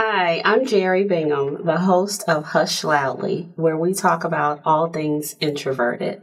Hi, 0.00 0.40
I'm 0.44 0.64
Jeri 0.64 1.08
Bingham, 1.08 1.64
the 1.66 1.78
host 1.78 2.22
of 2.28 2.44
Hush 2.44 2.84
Loudly, 2.84 3.48
where 3.56 3.76
we 3.76 3.92
talk 3.92 4.22
about 4.22 4.60
all 4.64 4.86
things 4.86 5.34
introverted. 5.40 6.22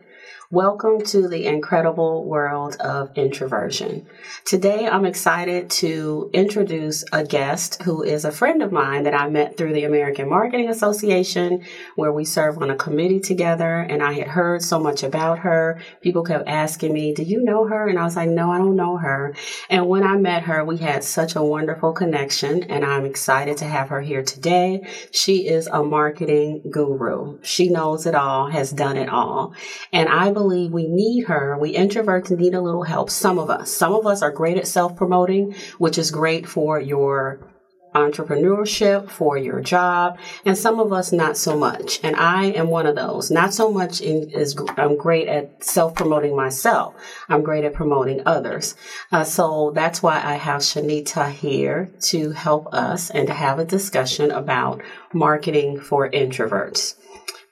Welcome 0.51 1.01
to 1.05 1.27
the 1.27 1.47
incredible 1.47 2.23
world 2.23 2.75
of 2.79 3.11
introversion. 3.15 4.07
Today, 4.45 4.87
I'm 4.87 5.05
excited 5.05 5.69
to 5.81 6.29
introduce 6.33 7.03
a 7.11 7.23
guest 7.23 7.81
who 7.81 8.03
is 8.03 8.25
a 8.25 8.31
friend 8.31 8.61
of 8.61 8.71
mine 8.71 9.03
that 9.03 9.13
I 9.13 9.27
met 9.29 9.57
through 9.57 9.73
the 9.73 9.83
American 9.83 10.29
Marketing 10.29 10.69
Association, 10.69 11.65
where 11.95 12.11
we 12.11 12.25
serve 12.25 12.57
on 12.59 12.69
a 12.69 12.75
committee 12.75 13.19
together. 13.19 13.79
And 13.79 14.01
I 14.01 14.13
had 14.13 14.27
heard 14.27 14.61
so 14.61 14.79
much 14.79 15.03
about 15.03 15.39
her. 15.39 15.81
People 16.01 16.23
kept 16.23 16.47
asking 16.47 16.93
me, 16.93 17.13
Do 17.13 17.23
you 17.23 17.43
know 17.43 17.65
her? 17.65 17.87
And 17.87 17.99
I 17.99 18.03
was 18.03 18.15
like, 18.15 18.29
No, 18.29 18.51
I 18.51 18.57
don't 18.57 18.75
know 18.75 18.97
her. 18.97 19.35
And 19.69 19.87
when 19.87 20.03
I 20.03 20.15
met 20.15 20.43
her, 20.43 20.63
we 20.63 20.77
had 20.77 21.03
such 21.03 21.35
a 21.35 21.43
wonderful 21.43 21.91
connection, 21.93 22.63
and 22.63 22.85
I'm 22.85 23.05
excited 23.05 23.57
to 23.57 23.65
have 23.65 23.89
her 23.89 24.01
here 24.01 24.23
today. 24.23 24.87
She 25.11 25.47
is 25.47 25.67
a 25.67 25.83
marketing 25.83 26.63
guru. 26.71 27.39
She 27.41 27.69
knows 27.69 28.05
it 28.05 28.15
all, 28.15 28.47
has 28.51 28.71
done 28.71 28.97
it 28.97 29.09
all. 29.09 29.53
And 29.91 30.07
I 30.15 30.31
believe 30.31 30.71
we 30.71 30.87
need 30.87 31.25
her. 31.25 31.57
We 31.59 31.75
introverts 31.75 32.31
need 32.31 32.53
a 32.53 32.61
little 32.61 32.83
help. 32.83 33.09
Some 33.09 33.37
of 33.37 33.49
us. 33.49 33.69
Some 33.69 33.93
of 33.93 34.07
us 34.07 34.21
are 34.21 34.31
great 34.31 34.57
at 34.57 34.65
self 34.65 34.95
promoting, 34.95 35.53
which 35.77 35.97
is 35.97 36.09
great 36.09 36.47
for 36.47 36.79
your 36.79 37.51
entrepreneurship, 37.93 39.09
for 39.09 39.37
your 39.37 39.59
job, 39.61 40.17
and 40.45 40.57
some 40.57 40.79
of 40.79 40.93
us 40.93 41.11
not 41.11 41.35
so 41.35 41.57
much. 41.57 41.99
And 42.01 42.15
I 42.15 42.45
am 42.45 42.67
one 42.69 42.85
of 42.85 42.95
those. 42.95 43.29
Not 43.29 43.53
so 43.53 43.71
much 43.71 43.99
in, 43.99 44.29
is 44.29 44.55
I'm 44.77 44.97
great 44.97 45.27
at 45.27 45.63
self 45.63 45.95
promoting 45.95 46.35
myself. 46.35 46.95
I'm 47.27 47.43
great 47.43 47.65
at 47.65 47.73
promoting 47.73 48.21
others. 48.25 48.75
Uh, 49.11 49.25
so 49.25 49.71
that's 49.75 50.01
why 50.01 50.21
I 50.23 50.35
have 50.35 50.61
Shanita 50.61 51.29
here 51.31 51.91
to 52.11 52.31
help 52.31 52.73
us 52.73 53.09
and 53.09 53.27
to 53.27 53.33
have 53.33 53.59
a 53.59 53.65
discussion 53.65 54.31
about 54.31 54.81
marketing 55.13 55.79
for 55.79 56.09
introverts. 56.09 56.95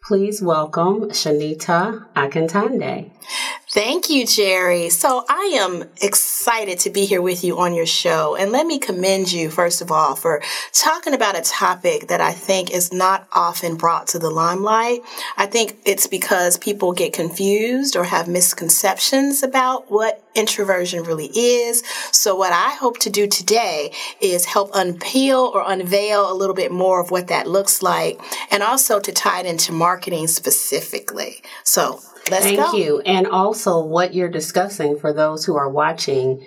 Please 0.05 0.41
welcome 0.41 1.11
Shanita 1.11 2.07
Akintonde. 2.13 3.09
Thank 3.73 4.07
you, 4.11 4.25
Jeri. 4.25 4.91
So 4.91 5.25
I 5.27 5.57
am 5.59 5.89
excited 5.99 6.77
to 6.81 6.91
be 6.91 7.05
here 7.05 7.23
with 7.23 7.43
you 7.43 7.57
on 7.57 7.73
your 7.73 7.87
show. 7.87 8.35
And 8.35 8.51
let 8.51 8.67
me 8.67 8.77
commend 8.77 9.31
you, 9.31 9.49
first 9.49 9.81
of 9.81 9.91
all, 9.91 10.15
for 10.15 10.43
talking 10.73 11.15
about 11.15 11.35
a 11.35 11.41
topic 11.41 12.09
that 12.09 12.21
I 12.21 12.33
think 12.33 12.69
is 12.69 12.93
not 12.93 13.27
often 13.31 13.75
brought 13.75 14.05
to 14.09 14.19
the 14.19 14.29
limelight. 14.29 15.01
I 15.37 15.47
think 15.47 15.77
it's 15.85 16.05
because 16.05 16.59
people 16.59 16.93
get 16.93 17.13
confused 17.13 17.95
or 17.95 18.03
have 18.03 18.27
misconceptions 18.27 19.41
about 19.41 19.89
what 19.89 20.23
introversion 20.35 21.01
really 21.01 21.31
is. 21.33 21.81
So 22.11 22.35
what 22.35 22.53
I 22.53 22.75
hope 22.75 22.99
to 22.99 23.09
do 23.09 23.25
today 23.25 23.91
is 24.21 24.45
help 24.45 24.71
unpeel 24.73 25.51
or 25.51 25.63
unveil 25.65 26.31
a 26.31 26.37
little 26.37 26.55
bit 26.55 26.71
more 26.71 27.01
of 27.01 27.09
what 27.09 27.29
that 27.29 27.47
looks 27.47 27.81
like 27.81 28.21
and 28.51 28.61
also 28.61 28.99
to 28.99 29.11
tie 29.11 29.39
it 29.39 29.47
into 29.47 29.71
marketing 29.71 30.27
specifically. 30.27 31.41
So 31.63 32.01
Let's 32.29 32.45
Thank 32.45 32.59
go. 32.59 32.73
you. 32.73 32.99
And 33.01 33.27
also, 33.27 33.83
what 33.83 34.13
you're 34.13 34.29
discussing 34.29 34.97
for 34.97 35.13
those 35.13 35.45
who 35.45 35.55
are 35.55 35.69
watching 35.69 36.45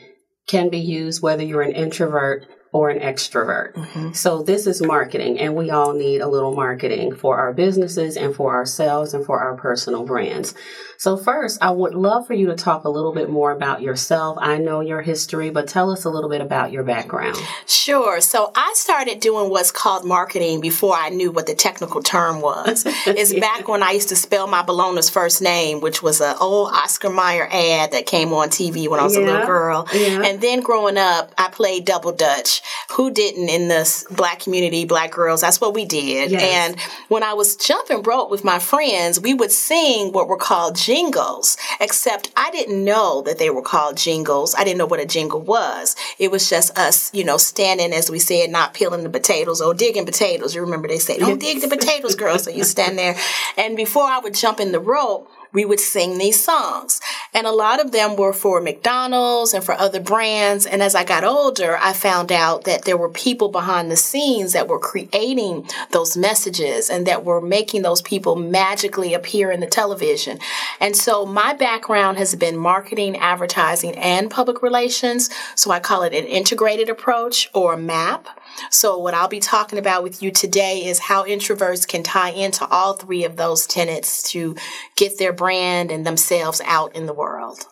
can 0.49 0.71
be 0.71 0.79
used 0.79 1.23
whether 1.23 1.43
you're 1.43 1.63
an 1.63 1.73
introvert 1.73 2.47
or 2.77 2.91
an 2.91 3.01
extrovert. 3.01 3.73
Mm-hmm. 3.73 4.13
So 4.13 4.43
this 4.43 4.67
is 4.67 4.83
marketing 4.83 5.41
and 5.41 5.55
we 5.55 5.71
all 5.71 5.95
need 5.95 6.21
a 6.21 6.29
little 6.29 6.53
marketing 6.53 7.17
for 7.17 7.39
our 7.39 7.55
businesses 7.55 8.19
and 8.19 8.37
for 8.37 8.55
ourselves 8.55 9.15
and 9.15 9.25
for 9.25 9.41
our 9.41 9.57
personal 9.57 10.05
brands. 10.05 10.55
So 10.99 11.17
first, 11.17 11.63
I 11.63 11.71
would 11.71 11.95
love 11.95 12.27
for 12.27 12.35
you 12.35 12.47
to 12.47 12.55
talk 12.55 12.85
a 12.85 12.89
little 12.89 13.13
bit 13.13 13.29
more 13.29 13.51
about 13.51 13.83
yourself. 13.83 14.39
I 14.41 14.59
know 14.59 14.81
your 14.81 15.03
history, 15.03 15.51
but 15.51 15.69
tell 15.69 15.91
us 15.91 16.05
a 16.05 16.11
little 16.11 16.31
bit 16.31 16.41
about 16.41 16.73
your 16.73 16.85
background. 16.85 17.39
Sure. 17.67 18.21
So 18.21 18.51
I 18.55 18.73
started 18.77 19.21
doing 19.21 19.51
what's 19.51 19.71
called 19.71 20.05
marketing 20.05 20.61
before 20.61 20.95
I 20.95 21.11
knew 21.11 21.31
what 21.31 21.47
the 21.47 21.55
technical 21.55 22.03
term 22.03 22.41
was. 22.41 22.85
it's 23.07 23.33
yeah. 23.33 23.41
back 23.41 23.69
when 23.69 23.83
I 23.83 23.93
used 23.93 24.09
to 24.09 24.17
spell 24.17 24.47
my 24.47 24.63
Bologna's 24.63 25.11
first 25.11 25.41
name, 25.41 25.81
which 25.81 26.03
was 26.03 26.21
an 26.21 26.37
old 26.41 26.73
Oscar 26.73 27.11
Mayer 27.11 27.49
ad 27.51 27.93
that 27.93 28.07
came 28.07 28.33
on 28.33 28.49
TV 28.49 28.89
when 28.89 29.01
I 29.01 29.05
was 29.05 29.17
yeah. 29.17 29.23
a 29.23 29.25
little 29.25 29.47
girl. 29.47 29.89
Yeah. 29.93 30.23
And 30.23 30.41
then 30.41 30.61
growing 30.61 30.97
up, 30.99 31.33
I 31.39 31.49
played 31.49 31.85
double 31.85 32.13
dutch. 32.13 32.63
Who 32.93 33.11
didn't 33.11 33.49
in 33.49 33.69
this 33.69 34.05
black 34.11 34.41
community, 34.41 34.85
black 34.85 35.13
girls? 35.13 35.41
That's 35.41 35.61
what 35.61 35.75
we 35.75 35.85
did. 35.85 36.31
Yes. 36.31 36.43
And 36.43 36.81
when 37.09 37.23
I 37.23 37.35
was 37.35 37.57
jumping 37.57 38.03
rope 38.03 38.31
with 38.31 38.45
my 38.45 38.59
friends, 38.59 39.21
we 39.21 39.35
would 39.35 39.53
sing 39.53 40.13
what 40.13 40.29
were 40.29 40.37
called 40.37 40.77
jingles, 40.77 41.57
except 41.81 42.33
I 42.37 42.51
didn't 42.51 42.85
know 42.85 43.23
that 43.23 43.39
they 43.39 43.51
were 43.51 43.63
called 43.63 43.97
jingles. 43.97 44.55
I 44.55 44.65
didn't 44.65 44.79
know 44.79 44.87
what 44.87 45.01
a 45.01 45.07
jingle 45.07 45.41
was. 45.41 45.97
It 46.19 46.31
was 46.31 46.49
just 46.49 46.77
us, 46.79 47.13
you 47.15 47.25
know, 47.25 47.37
standing, 47.37 47.93
as 47.93 48.11
we 48.11 48.19
said, 48.19 48.51
not 48.51 48.75
peeling 48.75 49.03
the 49.03 49.11
potatoes 49.11 49.61
or 49.61 49.75
digging 49.75 50.07
potatoes. 50.07 50.55
You 50.55 50.63
remember 50.63 50.89
they 50.89 50.99
say, 50.99 51.19
don't 51.19 51.41
dig 51.41 51.61
the 51.61 51.69
potatoes, 51.69 52.15
girls. 52.15 52.45
So 52.45 52.51
you 52.51 52.65
stand 52.65 52.99
there. 52.99 53.17
And 53.57 53.77
before 53.77 54.05
I 54.05 54.19
would 54.19 54.35
jump 54.35 54.61
in 54.61 54.73
the 54.73 54.81
rope, 54.81 55.31
we 55.57 55.65
would 55.65 55.81
sing 55.81 56.19
these 56.19 56.45
songs. 56.45 57.01
And 57.33 57.47
a 57.47 57.51
lot 57.51 57.81
of 57.81 57.91
them 57.91 58.15
were 58.15 58.35
for 58.35 58.61
McDonald's 58.61 59.55
and 59.55 59.65
for 59.65 59.73
other 59.73 60.01
brands. 60.01 60.67
And 60.67 60.83
as 60.83 60.95
I 60.95 61.03
got 61.03 61.25
older, 61.25 61.79
I 61.81 61.95
found 61.95 62.31
out 62.31 62.65
that 62.65 62.85
there 62.85 62.99
were 62.99 63.09
people 63.09 63.49
behind 63.49 63.91
the 63.91 63.97
scenes 63.97 64.53
that 64.53 64.69
were 64.69 64.79
creating 64.79 65.67
those 65.93 66.15
messages 66.15 66.91
and 66.91 67.07
that 67.07 67.25
were 67.25 67.41
making 67.41 67.81
those 67.81 68.03
people 68.03 68.37
magically 68.37 69.15
appear 69.15 69.51
in 69.51 69.61
the 69.61 69.67
television. 69.67 70.39
And 70.79 70.95
so 70.95 71.25
my 71.25 71.55
background 71.55 72.19
has 72.19 72.35
been 72.35 72.59
marketing, 72.59 73.17
advertising, 73.17 73.97
and 73.97 74.31
public 74.31 74.63
relations. 74.63 75.31
So 75.55 75.71
I 75.71 75.81
call 75.81 76.03
it 76.03 76.13
an 76.13 76.27
integrated 76.27 76.91
approach 76.91 77.49
or 77.55 77.79
MAP. 77.79 78.29
So, 78.71 78.99
what 78.99 79.15
I'll 79.15 79.29
be 79.29 79.41
talking 79.41 79.79
about 79.79 80.03
with 80.03 80.23
you 80.23 80.31
today 80.31 80.85
is 80.85 80.99
how 80.99 81.25
introverts 81.25 81.87
can 81.87 82.03
tie 82.03 82.31
into 82.31 82.67
all 82.69 82.95
three 82.95 83.25
of 83.25 83.37
those 83.37 83.67
tenets 83.67 84.23
to 84.31 84.57
get 84.97 85.19
their 85.19 85.33
brand 85.33 85.91
and 85.91 86.07
themselves 86.07 86.61
out 86.65 86.95
in 86.95 87.07
the 87.07 87.15
world. 87.15 87.67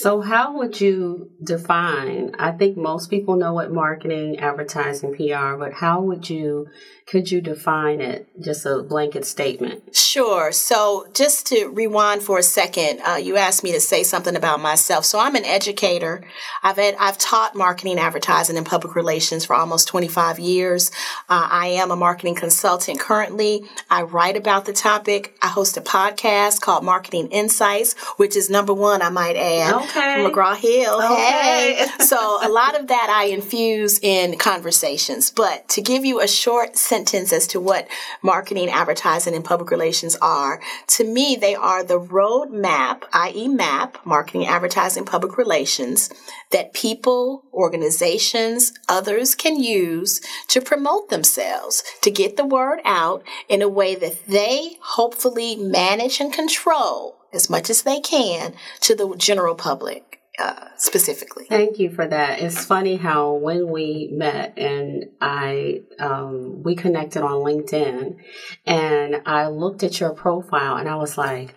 So, 0.00 0.20
how 0.20 0.56
would 0.58 0.80
you 0.80 1.32
define? 1.42 2.36
I 2.38 2.52
think 2.52 2.76
most 2.76 3.10
people 3.10 3.34
know 3.34 3.54
what 3.54 3.72
marketing, 3.72 4.38
advertising, 4.38 5.16
PR, 5.16 5.56
but 5.56 5.72
how 5.72 6.00
would 6.02 6.30
you 6.30 6.68
could 7.08 7.30
you 7.30 7.40
define 7.40 8.02
it? 8.02 8.28
Just 8.38 8.66
a 8.66 8.82
blanket 8.82 9.24
statement. 9.24 9.96
Sure. 9.96 10.52
So, 10.52 11.06
just 11.14 11.46
to 11.46 11.68
rewind 11.68 12.22
for 12.22 12.38
a 12.38 12.42
second, 12.42 13.00
uh, 13.00 13.14
you 13.14 13.38
asked 13.38 13.64
me 13.64 13.72
to 13.72 13.80
say 13.80 14.02
something 14.02 14.36
about 14.36 14.60
myself. 14.60 15.06
So, 15.06 15.18
I'm 15.18 15.34
an 15.34 15.46
educator. 15.46 16.22
I've 16.62 16.76
had, 16.76 16.96
I've 17.00 17.16
taught 17.16 17.54
marketing, 17.54 17.98
advertising, 17.98 18.58
and 18.58 18.66
public 18.66 18.94
relations 18.94 19.46
for 19.46 19.56
almost 19.56 19.88
25 19.88 20.38
years. 20.38 20.90
Uh, 21.30 21.48
I 21.50 21.68
am 21.68 21.90
a 21.90 21.96
marketing 21.96 22.34
consultant 22.34 23.00
currently. 23.00 23.64
I 23.88 24.02
write 24.02 24.36
about 24.36 24.66
the 24.66 24.74
topic. 24.74 25.34
I 25.40 25.48
host 25.48 25.78
a 25.78 25.80
podcast 25.80 26.60
called 26.60 26.84
Marketing 26.84 27.28
Insights, 27.28 27.94
which 28.18 28.36
is 28.36 28.50
number 28.50 28.74
one, 28.74 29.00
I 29.00 29.08
might 29.08 29.36
add, 29.36 29.87
okay. 29.88 30.22
from 30.22 30.32
McGraw 30.32 30.56
Hill. 30.56 31.02
Okay. 31.02 31.74
Hey. 31.74 31.86
so, 32.04 32.38
a 32.42 32.48
lot 32.48 32.78
of 32.78 32.88
that 32.88 33.08
I 33.10 33.26
infuse 33.26 33.98
in 34.00 34.38
conversations. 34.38 35.30
But 35.30 35.68
to 35.70 35.82
give 35.82 36.04
you 36.04 36.20
a 36.20 36.28
short 36.28 36.76
sentence 36.76 37.32
as 37.32 37.46
to 37.48 37.60
what 37.60 37.88
marketing, 38.22 38.68
advertising, 38.68 39.34
and 39.34 39.44
public 39.44 39.70
relations 39.70 40.16
are. 40.20 40.60
To 40.88 41.04
me, 41.04 41.36
they 41.36 41.54
are 41.54 41.84
the 41.84 42.00
roadmap, 42.00 43.02
i.e., 43.12 43.48
map, 43.48 43.98
marketing, 44.04 44.46
advertising, 44.46 45.04
public 45.04 45.36
relations, 45.36 46.10
that 46.50 46.72
people, 46.72 47.44
organizations, 47.52 48.72
others 48.88 49.34
can 49.34 49.60
use 49.62 50.20
to 50.48 50.60
promote 50.60 51.10
themselves, 51.10 51.82
to 52.02 52.10
get 52.10 52.36
the 52.36 52.46
word 52.46 52.80
out 52.84 53.22
in 53.48 53.62
a 53.62 53.68
way 53.68 53.94
that 53.94 54.26
they 54.26 54.76
hopefully 54.80 55.56
manage 55.56 56.20
and 56.20 56.32
control 56.32 57.17
as 57.32 57.50
much 57.50 57.70
as 57.70 57.82
they 57.82 58.00
can 58.00 58.54
to 58.80 58.94
the 58.94 59.14
general 59.16 59.54
public. 59.54 60.14
Uh, 60.38 60.68
specifically. 60.76 61.46
Thank 61.48 61.80
you 61.80 61.90
for 61.90 62.06
that. 62.06 62.40
It's 62.40 62.64
funny 62.64 62.94
how 62.94 63.32
when 63.32 63.68
we 63.68 64.08
met 64.12 64.56
and 64.56 65.06
I 65.20 65.80
um, 65.98 66.62
we 66.62 66.76
connected 66.76 67.24
on 67.24 67.42
LinkedIn, 67.42 68.18
and 68.64 69.22
I 69.26 69.48
looked 69.48 69.82
at 69.82 69.98
your 69.98 70.10
profile 70.10 70.76
and 70.76 70.88
I 70.88 70.94
was 70.94 71.18
like, 71.18 71.56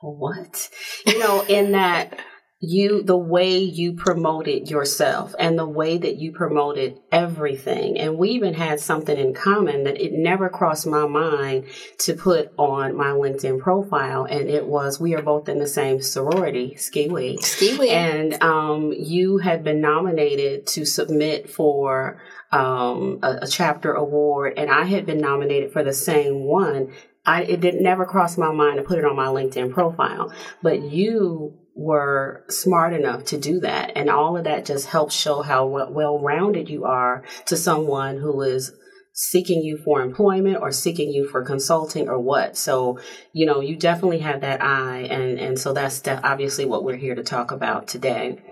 what? 0.00 0.70
You 1.04 1.18
know, 1.18 1.44
in 1.48 1.72
that 1.72 2.18
you 2.60 3.04
the 3.04 3.16
way 3.16 3.58
you 3.58 3.92
promoted 3.92 4.68
yourself 4.68 5.32
and 5.38 5.56
the 5.56 5.68
way 5.68 5.96
that 5.96 6.16
you 6.16 6.32
promoted 6.32 6.98
everything. 7.12 7.96
And 7.96 8.18
we 8.18 8.30
even 8.30 8.54
had 8.54 8.80
something 8.80 9.16
in 9.16 9.32
common 9.32 9.84
that 9.84 10.00
it 10.00 10.12
never 10.12 10.48
crossed 10.48 10.86
my 10.86 11.06
mind 11.06 11.66
to 11.98 12.14
put 12.14 12.52
on 12.58 12.96
my 12.96 13.10
linkedin 13.10 13.60
profile 13.60 14.24
and 14.24 14.48
it 14.48 14.66
was 14.66 14.98
we 14.98 15.14
are 15.14 15.22
both 15.22 15.48
in 15.48 15.58
the 15.58 15.68
same 15.68 16.02
sorority 16.02 16.74
skiwi 16.76 17.38
skiwi 17.38 17.90
and 17.90 18.42
um, 18.42 18.92
you 18.92 19.38
had 19.38 19.62
been 19.62 19.80
nominated 19.80 20.66
to 20.66 20.84
submit 20.84 21.48
for 21.48 22.20
um, 22.50 23.20
a, 23.22 23.38
a 23.42 23.46
chapter 23.46 23.92
award 23.92 24.54
and 24.56 24.70
i 24.70 24.84
had 24.84 25.06
been 25.06 25.20
nominated 25.20 25.72
for 25.72 25.84
the 25.84 25.92
same 25.92 26.44
one. 26.44 26.92
I, 27.26 27.42
it 27.42 27.60
did 27.60 27.74
never 27.74 28.06
cross 28.06 28.38
my 28.38 28.50
mind 28.52 28.78
to 28.78 28.82
put 28.82 28.98
it 28.98 29.04
on 29.04 29.14
my 29.14 29.26
LinkedIn 29.26 29.70
profile, 29.74 30.32
but 30.62 30.80
you 30.80 31.57
were 31.78 32.44
smart 32.48 32.92
enough 32.92 33.24
to 33.24 33.38
do 33.38 33.60
that. 33.60 33.92
And 33.94 34.10
all 34.10 34.36
of 34.36 34.44
that 34.44 34.64
just 34.64 34.86
helps 34.86 35.14
show 35.14 35.42
how 35.42 35.64
well 35.66 36.18
rounded 36.18 36.68
you 36.68 36.84
are 36.84 37.22
to 37.46 37.56
someone 37.56 38.18
who 38.18 38.42
is 38.42 38.72
seeking 39.12 39.62
you 39.62 39.78
for 39.78 40.02
employment 40.02 40.58
or 40.60 40.72
seeking 40.72 41.10
you 41.10 41.28
for 41.28 41.44
consulting 41.44 42.08
or 42.08 42.18
what. 42.18 42.56
So, 42.56 42.98
you 43.32 43.46
know, 43.46 43.60
you 43.60 43.76
definitely 43.76 44.18
have 44.18 44.40
that 44.40 44.60
eye. 44.60 45.06
And, 45.08 45.38
and 45.38 45.58
so 45.58 45.72
that's 45.72 46.02
obviously 46.06 46.64
what 46.64 46.82
we're 46.82 46.96
here 46.96 47.14
to 47.14 47.22
talk 47.22 47.52
about 47.52 47.86
today. 47.86 48.42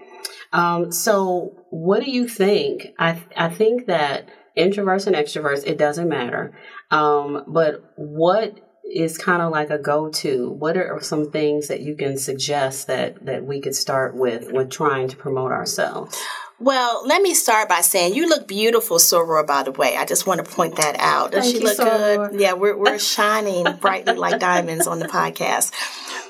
Um, 0.53 0.93
so 0.93 1.65
what 1.71 2.05
do 2.05 2.11
you 2.11 2.29
think? 2.29 2.95
I, 2.97 3.21
I 3.37 3.49
think 3.49 3.87
that 3.87 4.29
introverts 4.57 5.09
and 5.09 5.17
extroverts, 5.17 5.67
it 5.67 5.79
doesn't 5.79 6.09
matter. 6.09 6.57
Um, 6.93 7.43
but 7.49 7.93
what 7.97 8.61
is 8.93 9.19
kind 9.19 9.43
of 9.43 9.51
like 9.51 9.71
a 9.71 9.79
go-to 9.79 10.51
what 10.51 10.77
are 10.77 11.01
some 11.01 11.31
things 11.31 11.69
that 11.69 11.81
you 11.81 11.95
can 11.95 12.17
suggest 12.17 12.87
that 12.87 13.25
that 13.25 13.45
we 13.45 13.61
could 13.61 13.75
start 13.75 14.15
with 14.15 14.53
with 14.53 14.71
trying 14.71 15.09
to 15.09 15.17
promote 15.17 15.51
ourselves 15.51 16.17
well, 16.59 17.07
let 17.07 17.21
me 17.21 17.35
start 17.35 17.69
by 17.69 17.83
saying 17.83 18.15
you 18.15 18.29
look 18.29 18.49
beautiful, 18.49 18.97
Soror, 18.97 19.47
by 19.47 19.63
the 19.63 19.73
way. 19.73 19.95
I 19.97 20.07
just 20.07 20.27
want 20.27 20.43
to 20.43 20.51
point 20.51 20.77
that 20.77 20.97
out. 20.99 21.33
Does 21.33 21.45
Thank 21.45 21.57
she 21.57 21.63
look 21.63 21.77
good? 21.77 22.41
Yeah, 22.41 22.55
we're, 22.55 22.77
we're 22.77 22.99
shining 23.17 23.67
brightly 23.77 24.15
like 24.15 24.41
diamonds 24.41 24.87
on 24.87 24.99
the 24.99 25.07
podcast. 25.07 25.71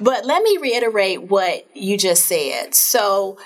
But 0.00 0.24
let 0.24 0.42
me 0.42 0.58
reiterate 0.60 1.22
what 1.22 1.68
you 1.76 1.96
just 1.96 2.26
said. 2.26 2.74
So, 2.74 3.38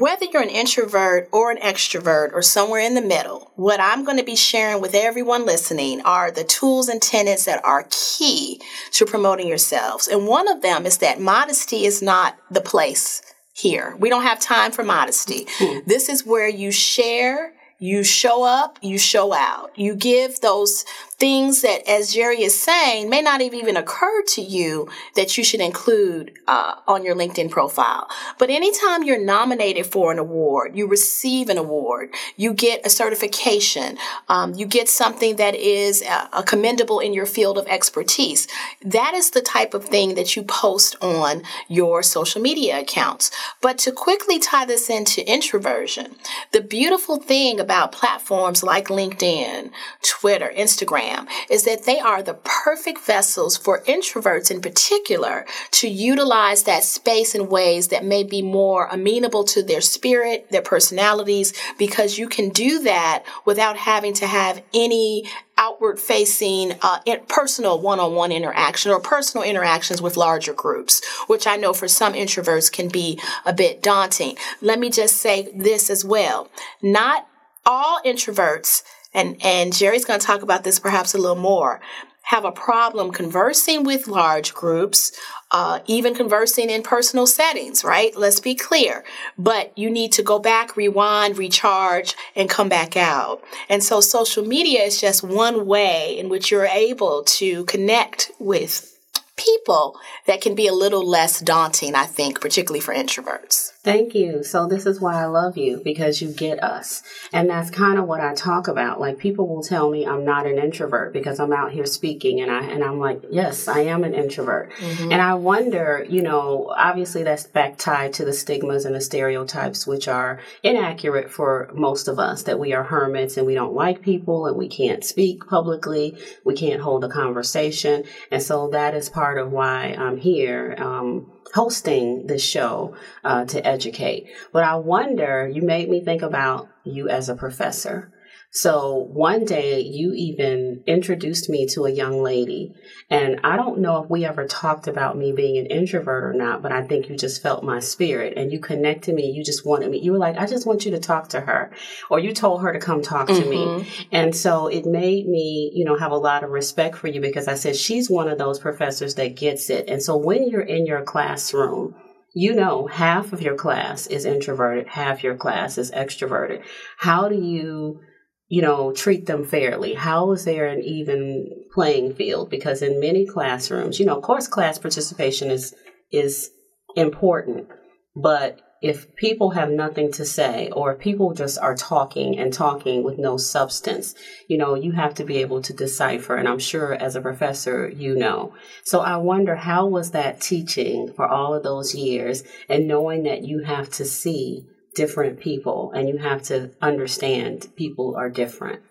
whether 0.00 0.26
you're 0.26 0.42
an 0.42 0.50
introvert 0.50 1.28
or 1.32 1.50
an 1.50 1.56
extrovert 1.58 2.32
or 2.34 2.42
somewhere 2.42 2.80
in 2.80 2.94
the 2.94 3.00
middle, 3.00 3.50
what 3.56 3.80
I'm 3.80 4.04
going 4.04 4.18
to 4.18 4.24
be 4.24 4.36
sharing 4.36 4.82
with 4.82 4.94
everyone 4.94 5.46
listening 5.46 6.02
are 6.02 6.30
the 6.30 6.44
tools 6.44 6.88
and 6.88 7.00
tenets 7.00 7.46
that 7.46 7.64
are 7.64 7.86
key 7.90 8.60
to 8.92 9.06
promoting 9.06 9.48
yourselves. 9.48 10.06
And 10.06 10.26
one 10.26 10.48
of 10.48 10.60
them 10.60 10.84
is 10.84 10.98
that 10.98 11.20
modesty 11.20 11.86
is 11.86 12.02
not 12.02 12.36
the 12.50 12.60
place 12.60 13.22
here. 13.54 13.96
We 13.98 14.10
don't 14.10 14.24
have 14.24 14.38
time 14.38 14.70
for 14.70 14.82
modesty. 14.82 15.46
Mm-hmm. 15.58 15.88
This 15.88 16.10
is 16.10 16.26
where 16.26 16.48
you 16.48 16.70
share, 16.72 17.54
you 17.78 18.04
show 18.04 18.44
up, 18.44 18.78
you 18.82 18.98
show 18.98 19.32
out. 19.32 19.70
You 19.78 19.94
give 19.94 20.40
those 20.40 20.84
things 21.18 21.62
that, 21.62 21.88
as 21.88 22.14
Jeri 22.14 22.40
is 22.40 22.58
saying, 22.60 23.08
may 23.08 23.22
not 23.22 23.40
have 23.40 23.54
even 23.54 23.76
occurred 23.76 24.26
to 24.28 24.42
you 24.42 24.88
that 25.14 25.38
you 25.38 25.44
should 25.44 25.60
include 25.60 26.38
uh, 26.46 26.74
on 26.86 27.04
your 27.04 27.14
LinkedIn 27.14 27.50
profile. 27.50 28.06
But 28.38 28.50
anytime 28.50 29.02
you're 29.02 29.24
nominated 29.24 29.86
for 29.86 30.12
an 30.12 30.18
award, 30.18 30.76
you 30.76 30.86
receive 30.86 31.48
an 31.48 31.56
award, 31.56 32.10
you 32.36 32.52
get 32.52 32.84
a 32.84 32.90
certification, 32.90 33.96
um, 34.28 34.52
you 34.54 34.66
get 34.66 34.90
something 34.90 35.36
that 35.36 35.54
is 35.54 36.02
uh, 36.02 36.42
commendable 36.42 37.00
in 37.00 37.14
your 37.14 37.26
field 37.26 37.56
of 37.56 37.66
expertise. 37.66 38.46
That 38.84 39.14
is 39.14 39.30
the 39.30 39.40
type 39.40 39.72
of 39.72 39.86
thing 39.86 40.16
that 40.16 40.36
you 40.36 40.42
post 40.42 40.96
on 41.00 41.42
your 41.68 42.02
social 42.02 42.42
media 42.42 42.80
accounts. 42.80 43.30
But 43.62 43.78
to 43.78 43.92
quickly 43.92 44.38
tie 44.38 44.66
this 44.66 44.90
into 44.90 45.26
introversion, 45.26 46.16
the 46.52 46.60
beautiful 46.60 47.16
thing 47.16 47.58
about 47.58 47.92
platforms 47.92 48.62
like 48.62 48.88
LinkedIn, 48.88 49.70
Twitter, 50.02 50.52
Instagram, 50.54 51.05
is 51.50 51.64
that 51.64 51.84
they 51.84 51.98
are 51.98 52.22
the 52.22 52.34
perfect 52.34 53.00
vessels 53.00 53.56
for 53.56 53.82
introverts 53.82 54.50
in 54.50 54.60
particular 54.60 55.46
to 55.70 55.88
utilize 55.88 56.64
that 56.64 56.84
space 56.84 57.34
in 57.34 57.48
ways 57.48 57.88
that 57.88 58.04
may 58.04 58.22
be 58.22 58.42
more 58.42 58.86
amenable 58.86 59.44
to 59.44 59.62
their 59.62 59.80
spirit, 59.80 60.46
their 60.50 60.62
personalities, 60.62 61.52
because 61.78 62.18
you 62.18 62.28
can 62.28 62.48
do 62.48 62.82
that 62.82 63.24
without 63.44 63.76
having 63.76 64.14
to 64.14 64.26
have 64.26 64.62
any 64.74 65.24
outward 65.58 65.98
facing 65.98 66.74
uh, 66.82 66.98
personal 67.28 67.80
one-on-one 67.80 68.30
interaction 68.30 68.92
or 68.92 69.00
personal 69.00 69.42
interactions 69.42 70.02
with 70.02 70.14
larger 70.14 70.52
groups 70.52 71.00
which 71.28 71.46
i 71.46 71.56
know 71.56 71.72
for 71.72 71.88
some 71.88 72.12
introverts 72.12 72.70
can 72.70 72.88
be 72.88 73.18
a 73.46 73.52
bit 73.52 73.82
daunting. 73.82 74.36
Let 74.60 74.78
me 74.78 74.90
just 74.90 75.16
say 75.16 75.48
this 75.54 75.90
as 75.90 76.04
well. 76.04 76.50
Not 76.82 77.28
all 77.64 78.00
introverts 78.04 78.82
and 79.16 79.36
and 79.42 79.72
Jeri's 79.72 80.04
going 80.04 80.20
to 80.20 80.26
talk 80.26 80.42
about 80.42 80.62
this 80.62 80.78
perhaps 80.78 81.14
a 81.14 81.18
little 81.18 81.34
more, 81.34 81.80
have 82.22 82.44
a 82.44 82.52
problem 82.52 83.12
conversing 83.12 83.84
with 83.84 84.08
large 84.08 84.52
groups, 84.52 85.12
uh, 85.52 85.78
even 85.86 86.14
conversing 86.14 86.70
in 86.70 86.82
personal 86.82 87.26
settings, 87.26 87.82
right? 87.82 88.16
Let's 88.16 88.40
be 88.40 88.54
clear. 88.54 89.04
But 89.38 89.76
you 89.78 89.90
need 89.90 90.12
to 90.12 90.22
go 90.22 90.38
back, 90.38 90.76
rewind, 90.76 91.38
recharge, 91.38 92.14
and 92.34 92.50
come 92.50 92.68
back 92.68 92.96
out. 92.96 93.42
And 93.68 93.82
so 93.82 94.00
social 94.00 94.44
media 94.44 94.82
is 94.82 95.00
just 95.00 95.22
one 95.22 95.66
way 95.66 96.18
in 96.18 96.28
which 96.28 96.50
you're 96.50 96.66
able 96.66 97.22
to 97.24 97.64
connect 97.64 98.32
with 98.38 98.92
people 99.36 99.96
that 100.26 100.40
can 100.40 100.54
be 100.54 100.66
a 100.66 100.72
little 100.72 101.06
less 101.06 101.40
daunting, 101.40 101.94
I 101.94 102.06
think, 102.06 102.40
particularly 102.40 102.80
for 102.80 102.94
introverts. 102.94 103.72
Thank 103.86 104.16
you. 104.16 104.42
So 104.42 104.66
this 104.66 104.84
is 104.84 105.00
why 105.00 105.22
I 105.22 105.26
love 105.26 105.56
you 105.56 105.80
because 105.84 106.20
you 106.20 106.32
get 106.32 106.60
us. 106.60 107.04
And 107.32 107.48
that's 107.48 107.70
kind 107.70 108.00
of 108.00 108.06
what 108.06 108.20
I 108.20 108.34
talk 108.34 108.66
about. 108.66 108.98
Like 108.98 109.16
people 109.16 109.46
will 109.46 109.62
tell 109.62 109.88
me 109.88 110.04
I'm 110.04 110.24
not 110.24 110.44
an 110.44 110.58
introvert 110.58 111.12
because 111.12 111.38
I'm 111.38 111.52
out 111.52 111.70
here 111.70 111.86
speaking 111.86 112.40
and 112.40 112.50
I 112.50 112.64
and 112.64 112.82
I'm 112.82 112.98
like, 112.98 113.22
"Yes, 113.30 113.68
I 113.68 113.82
am 113.82 114.02
an 114.02 114.12
introvert." 114.12 114.72
Mm-hmm. 114.72 115.12
And 115.12 115.22
I 115.22 115.34
wonder, 115.34 116.04
you 116.08 116.20
know, 116.20 116.74
obviously 116.76 117.22
that's 117.22 117.44
back 117.46 117.78
tied 117.78 118.12
to 118.14 118.24
the 118.24 118.32
stigmas 118.32 118.86
and 118.86 118.94
the 118.96 119.00
stereotypes 119.00 119.86
which 119.86 120.08
are 120.08 120.40
inaccurate 120.64 121.30
for 121.30 121.70
most 121.72 122.08
of 122.08 122.18
us 122.18 122.42
that 122.42 122.58
we 122.58 122.72
are 122.72 122.82
hermits 122.82 123.36
and 123.36 123.46
we 123.46 123.54
don't 123.54 123.74
like 123.74 124.02
people 124.02 124.46
and 124.46 124.56
we 124.56 124.66
can't 124.66 125.04
speak 125.04 125.46
publicly, 125.46 126.18
we 126.42 126.56
can't 126.56 126.82
hold 126.82 127.04
a 127.04 127.08
conversation. 127.08 128.02
And 128.32 128.42
so 128.42 128.68
that 128.70 128.96
is 128.96 129.08
part 129.08 129.38
of 129.38 129.52
why 129.52 129.94
I'm 129.96 130.16
here. 130.16 130.74
Um, 130.76 131.30
hosting 131.54 132.26
this 132.26 132.42
show 132.42 132.94
uh, 133.24 133.44
to 133.46 133.66
educate. 133.66 134.28
But 134.52 134.64
I 134.64 134.76
wonder, 134.76 135.48
you 135.48 135.62
made 135.62 135.88
me 135.88 136.00
think 136.00 136.22
about 136.22 136.68
you 136.84 137.08
as 137.08 137.28
a 137.28 137.34
professor. 137.34 138.10
So 138.56 139.06
one 139.12 139.44
day 139.44 139.80
you 139.80 140.14
even 140.14 140.82
introduced 140.86 141.50
me 141.50 141.66
to 141.74 141.84
a 141.84 141.90
young 141.90 142.22
lady. 142.22 142.72
And 143.10 143.38
I 143.44 143.54
don't 143.56 143.80
know 143.80 144.02
if 144.02 144.08
we 144.08 144.24
ever 144.24 144.46
talked 144.46 144.88
about 144.88 145.18
me 145.18 145.32
being 145.32 145.58
an 145.58 145.66
introvert 145.66 146.24
or 146.24 146.32
not, 146.32 146.62
but 146.62 146.72
I 146.72 146.82
think 146.86 147.10
you 147.10 147.18
just 147.18 147.42
felt 147.42 147.62
my 147.62 147.80
spirit 147.80 148.32
and 148.38 148.50
you 148.50 148.58
connected 148.58 149.14
me. 149.14 149.30
You 149.30 149.44
just 149.44 149.66
wanted 149.66 149.90
me. 149.90 150.00
You 150.00 150.12
were 150.12 150.18
like, 150.18 150.38
I 150.38 150.46
just 150.46 150.66
want 150.66 150.86
you 150.86 150.90
to 150.92 150.98
talk 150.98 151.28
to 151.28 151.40
her. 151.40 151.70
Or 152.08 152.18
you 152.18 152.32
told 152.32 152.62
her 152.62 152.72
to 152.72 152.78
come 152.78 153.02
talk 153.02 153.28
mm-hmm. 153.28 153.42
to 153.42 153.50
me. 153.50 153.66
Mm-hmm. 153.66 154.02
And 154.10 154.34
so 154.34 154.68
it 154.68 154.86
made 154.86 155.28
me, 155.28 155.70
you 155.74 155.84
know, 155.84 155.98
have 155.98 156.12
a 156.12 156.16
lot 156.16 156.42
of 156.42 156.48
respect 156.48 156.96
for 156.96 157.08
you 157.08 157.20
because 157.20 157.48
I 157.48 157.56
said, 157.56 157.76
she's 157.76 158.08
one 158.08 158.28
of 158.28 158.38
those 158.38 158.58
professors 158.58 159.16
that 159.16 159.36
gets 159.36 159.68
it. 159.68 159.86
And 159.86 160.02
so 160.02 160.16
when 160.16 160.48
you're 160.48 160.62
in 160.62 160.86
your 160.86 161.02
classroom, 161.02 161.94
you 162.32 162.54
know 162.54 162.86
half 162.86 163.34
of 163.34 163.42
your 163.42 163.54
class 163.54 164.06
is 164.06 164.24
introverted, 164.24 164.88
half 164.88 165.22
your 165.22 165.36
class 165.36 165.76
is 165.76 165.90
extroverted. 165.90 166.62
How 166.96 167.28
do 167.28 167.36
you 167.36 168.00
you 168.48 168.62
know, 168.62 168.92
treat 168.92 169.26
them 169.26 169.44
fairly? 169.44 169.94
How 169.94 170.32
is 170.32 170.44
there 170.44 170.66
an 170.66 170.82
even 170.82 171.50
playing 171.72 172.14
field? 172.14 172.50
Because 172.50 172.82
in 172.82 173.00
many 173.00 173.26
classrooms, 173.26 173.98
you 173.98 174.06
know, 174.06 174.16
of 174.16 174.22
course, 174.22 174.46
class 174.46 174.78
participation 174.78 175.50
is 175.50 175.74
is 176.12 176.50
important, 176.96 177.68
but 178.14 178.60
if 178.82 179.14
people 179.16 179.50
have 179.50 179.70
nothing 179.70 180.12
to 180.12 180.24
say 180.24 180.70
or 180.70 180.92
if 180.92 180.98
people 181.00 181.32
just 181.32 181.58
are 181.58 181.74
talking 181.74 182.38
and 182.38 182.52
talking 182.52 183.02
with 183.02 183.18
no 183.18 183.36
substance, 183.36 184.14
you 184.48 184.58
know, 184.58 184.74
you 184.74 184.92
have 184.92 185.14
to 185.14 185.24
be 185.24 185.38
able 185.38 185.62
to 185.62 185.72
decipher. 185.72 186.36
And 186.36 186.46
I'm 186.46 186.58
sure 186.58 186.92
as 186.92 187.16
a 187.16 187.20
professor, 187.20 187.88
you 187.88 188.14
know. 188.14 188.52
So 188.84 189.00
I 189.00 189.16
wonder 189.16 189.56
how 189.56 189.86
was 189.86 190.10
that 190.10 190.40
teaching 190.40 191.12
for 191.14 191.26
all 191.26 191.54
of 191.54 191.62
those 191.62 191.94
years 191.94 192.44
and 192.68 192.86
knowing 192.86 193.22
that 193.24 193.44
you 193.44 193.60
have 193.60 193.90
to 193.92 194.04
see 194.04 194.66
different 194.96 195.38
people 195.38 195.92
and 195.94 196.08
you 196.08 196.16
have 196.16 196.42
to 196.42 196.72
understand 196.82 197.68
people 197.76 198.16
are 198.16 198.30
different? 198.30 198.82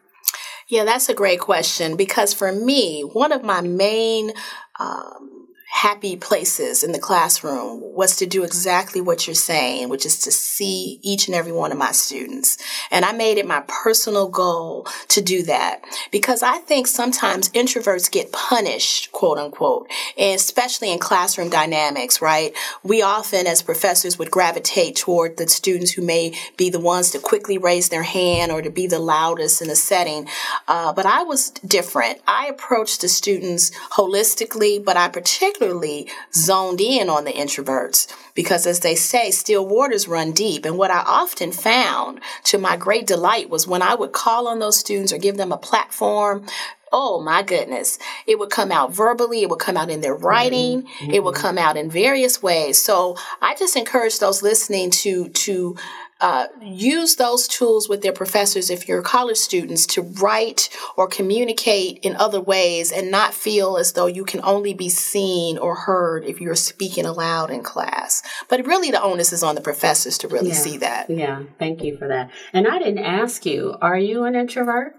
Yeah, 0.70 0.86
that's 0.86 1.10
a 1.10 1.14
great 1.14 1.42
question 1.42 1.98
because 1.98 2.34
for 2.34 2.52
me, 2.52 3.02
one 3.02 3.32
of 3.32 3.44
my 3.44 3.62
main 3.62 4.32
um, 4.80 5.35
happy 5.76 6.16
places 6.16 6.84
in 6.84 6.94
the 6.94 7.00
classroom 7.00 7.82
was 7.82 8.16
to 8.16 8.26
do 8.26 8.46
exactly 8.46 9.02
what 9.02 9.28
you're 9.28 9.34
saying, 9.34 9.90
which 9.90 10.06
is 10.06 10.18
to 10.18 10.32
see 10.32 11.02
each 11.02 11.28
and 11.28 11.36
every 11.36 11.52
one 11.52 11.70
of 11.70 11.78
my 11.78 11.92
students. 11.92 12.58
And 12.92 13.04
I 13.04 13.12
made 13.12 13.38
it 13.38 13.46
my 13.46 13.62
personal 13.68 14.30
goal 14.30 14.88
to 15.10 15.22
do 15.22 15.44
that 15.44 15.84
because 16.12 16.42
I 16.42 16.60
think 16.60 16.88
sometimes 16.88 17.50
introverts 17.50 18.10
get 18.10 18.32
punished, 18.32 19.12
quote 19.12 19.38
unquote, 19.38 19.90
and 20.18 20.36
especially 20.36 20.94
in 20.94 20.98
classroom 20.98 21.50
dynamics, 21.50 22.22
right? 22.22 22.56
We 22.82 23.02
often, 23.02 23.46
as 23.46 23.62
professors, 23.62 24.18
would 24.18 24.32
gravitate 24.32 24.96
toward 24.96 25.36
the 25.36 25.50
students 25.50 25.92
who 25.92 26.02
may 26.02 26.38
be 26.56 26.70
the 26.70 26.80
ones 26.80 27.12
to 27.12 27.20
quickly 27.20 27.58
raise 27.58 27.90
their 27.90 28.04
hand 28.04 28.50
or 28.50 28.62
to 28.62 28.70
be 28.70 28.88
the 28.88 29.00
loudest 29.00 29.62
in 29.62 29.68
the 29.68 29.76
setting. 29.76 30.30
Uh, 30.70 30.94
but 30.94 31.06
I 31.06 31.24
was 31.24 31.50
different. 31.50 32.22
I 32.26 32.48
approached 32.48 33.02
the 33.02 33.10
students 33.10 33.72
holistically, 33.92 34.84
but 34.84 34.96
I 34.96 35.10
particularly 35.10 35.65
particularly 35.66 36.08
zoned 36.34 36.82
in 36.82 37.10
on 37.10 37.26
the 37.26 37.32
introverts 37.32 38.08
because 38.34 38.68
as 38.68 38.82
they 38.82 38.96
say, 38.96 39.32
still 39.32 39.66
waters 39.66 40.08
run 40.08 40.32
deep. 40.32 40.66
And 40.66 40.78
what 40.78 40.92
I 40.92 41.04
often 41.06 41.52
found 41.52 42.20
to 42.46 42.58
my 42.58 42.78
great 42.78 43.08
delight 43.08 43.50
was 43.50 43.68
when 43.68 43.82
I 43.82 43.96
would 43.96 44.12
call 44.12 44.48
on 44.48 44.60
those 44.60 44.78
students 44.78 45.14
or 45.14 45.18
give 45.18 45.38
them 45.38 45.52
a 45.52 45.58
platform, 45.58 46.46
oh 46.92 47.22
my 47.22 47.44
goodness, 47.44 47.98
it 48.28 48.40
would 48.40 48.50
come 48.50 48.72
out 48.72 48.94
verbally, 48.94 49.42
it 49.42 49.50
would 49.50 49.60
come 49.60 49.78
out 49.78 49.90
in 49.90 50.02
their 50.02 50.16
writing, 50.16 50.84
mm-hmm. 50.84 51.12
it 51.12 51.24
would 51.24 51.36
come 51.36 51.58
out 51.58 51.78
in 51.78 51.90
various 51.90 52.42
ways. 52.42 52.82
So 52.82 53.18
I 53.42 53.56
just 53.56 53.76
encourage 53.76 54.20
those 54.20 54.42
listening 54.42 54.92
to 54.92 55.30
to 55.30 55.76
uh, 56.22 56.48
use 56.62 57.16
those 57.18 57.48
tools 57.48 57.90
with 57.90 58.02
their 58.02 58.14
professors 58.14 58.70
if 58.70 58.88
you're 58.88 59.02
college 59.02 59.38
students 59.38 59.86
to 59.86 60.02
write 60.02 60.70
or 60.96 61.08
communicate 61.08 62.00
in 62.04 62.16
other 62.16 62.40
ways 62.40 62.92
and 62.92 63.12
not 63.12 63.34
feel 63.34 63.78
as 63.78 63.94
though 63.94 64.08
you 64.08 64.24
can 64.24 64.40
only 64.44 64.74
be 64.74 64.88
seen 64.90 65.58
or 65.58 65.76
heard 65.76 66.24
if 66.24 66.40
you're 66.40 66.56
speaking 66.56 67.06
aloud 67.06 67.50
in 67.50 67.64
class. 67.64 68.24
But 68.48 68.66
really, 68.66 68.92
the 68.92 69.02
onus 69.02 69.34
is 69.34 69.44
on 69.44 69.56
the 69.56 69.62
professors 69.62 70.18
to 70.20 70.28
really 70.28 70.50
yeah. 70.50 70.56
see 70.56 70.78
that. 70.78 71.10
Yeah, 71.10 71.44
thank 71.60 71.84
you 71.84 71.98
for 71.98 72.08
that. 72.08 72.32
And 72.54 72.68
I 72.68 72.80
didn't 72.80 73.00
ask 73.00 73.46
you, 73.46 73.76
are 73.82 73.98
you 73.98 74.24
an 74.24 74.36
introvert? 74.36 74.96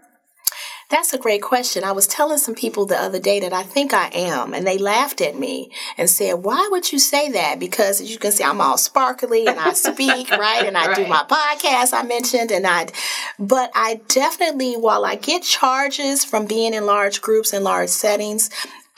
That's 0.89 1.13
a 1.13 1.19
great 1.19 1.43
question. 1.43 1.83
I 1.83 1.91
was 1.91 2.07
telling 2.07 2.39
some 2.39 2.55
people 2.55 2.87
the 2.87 2.97
other 2.97 3.19
day 3.19 3.41
that 3.41 3.53
I 3.53 3.65
think 3.65 3.93
I 3.93 4.09
am, 4.15 4.55
and 4.55 4.65
they 4.65 4.79
laughed 4.79 5.21
at 5.21 5.37
me 5.37 5.73
and 5.99 6.09
said, 6.09 6.45
Why 6.45 6.69
would 6.71 6.93
you 6.93 7.01
say 7.01 7.29
that? 7.33 7.59
Because 7.59 8.01
as 8.01 8.11
you 8.11 8.19
can 8.19 8.31
see, 8.31 8.45
I'm 8.45 8.61
all 8.61 8.79
sparkly 8.79 9.49
and 9.49 9.59
I 9.59 9.73
speak, 9.73 10.31
right? 10.39 10.65
And 10.65 10.79
I 10.79 10.87
right. 10.87 10.97
do 10.97 11.07
my 11.09 11.25
podcast 11.29 11.93
I 11.93 12.05
mentioned, 12.05 12.53
and 12.53 12.69
I, 12.69 12.87
but 13.37 13.73
I 13.75 14.01
definitely, 14.07 14.75
while 14.77 15.05
I 15.05 15.17
get 15.17 15.43
charges 15.43 16.25
from 16.25 16.47
being 16.47 16.73
in 16.73 16.87
large 16.87 17.21
groups 17.21 17.53
and 17.53 17.65
large 17.65 17.89
settings, 17.89 18.49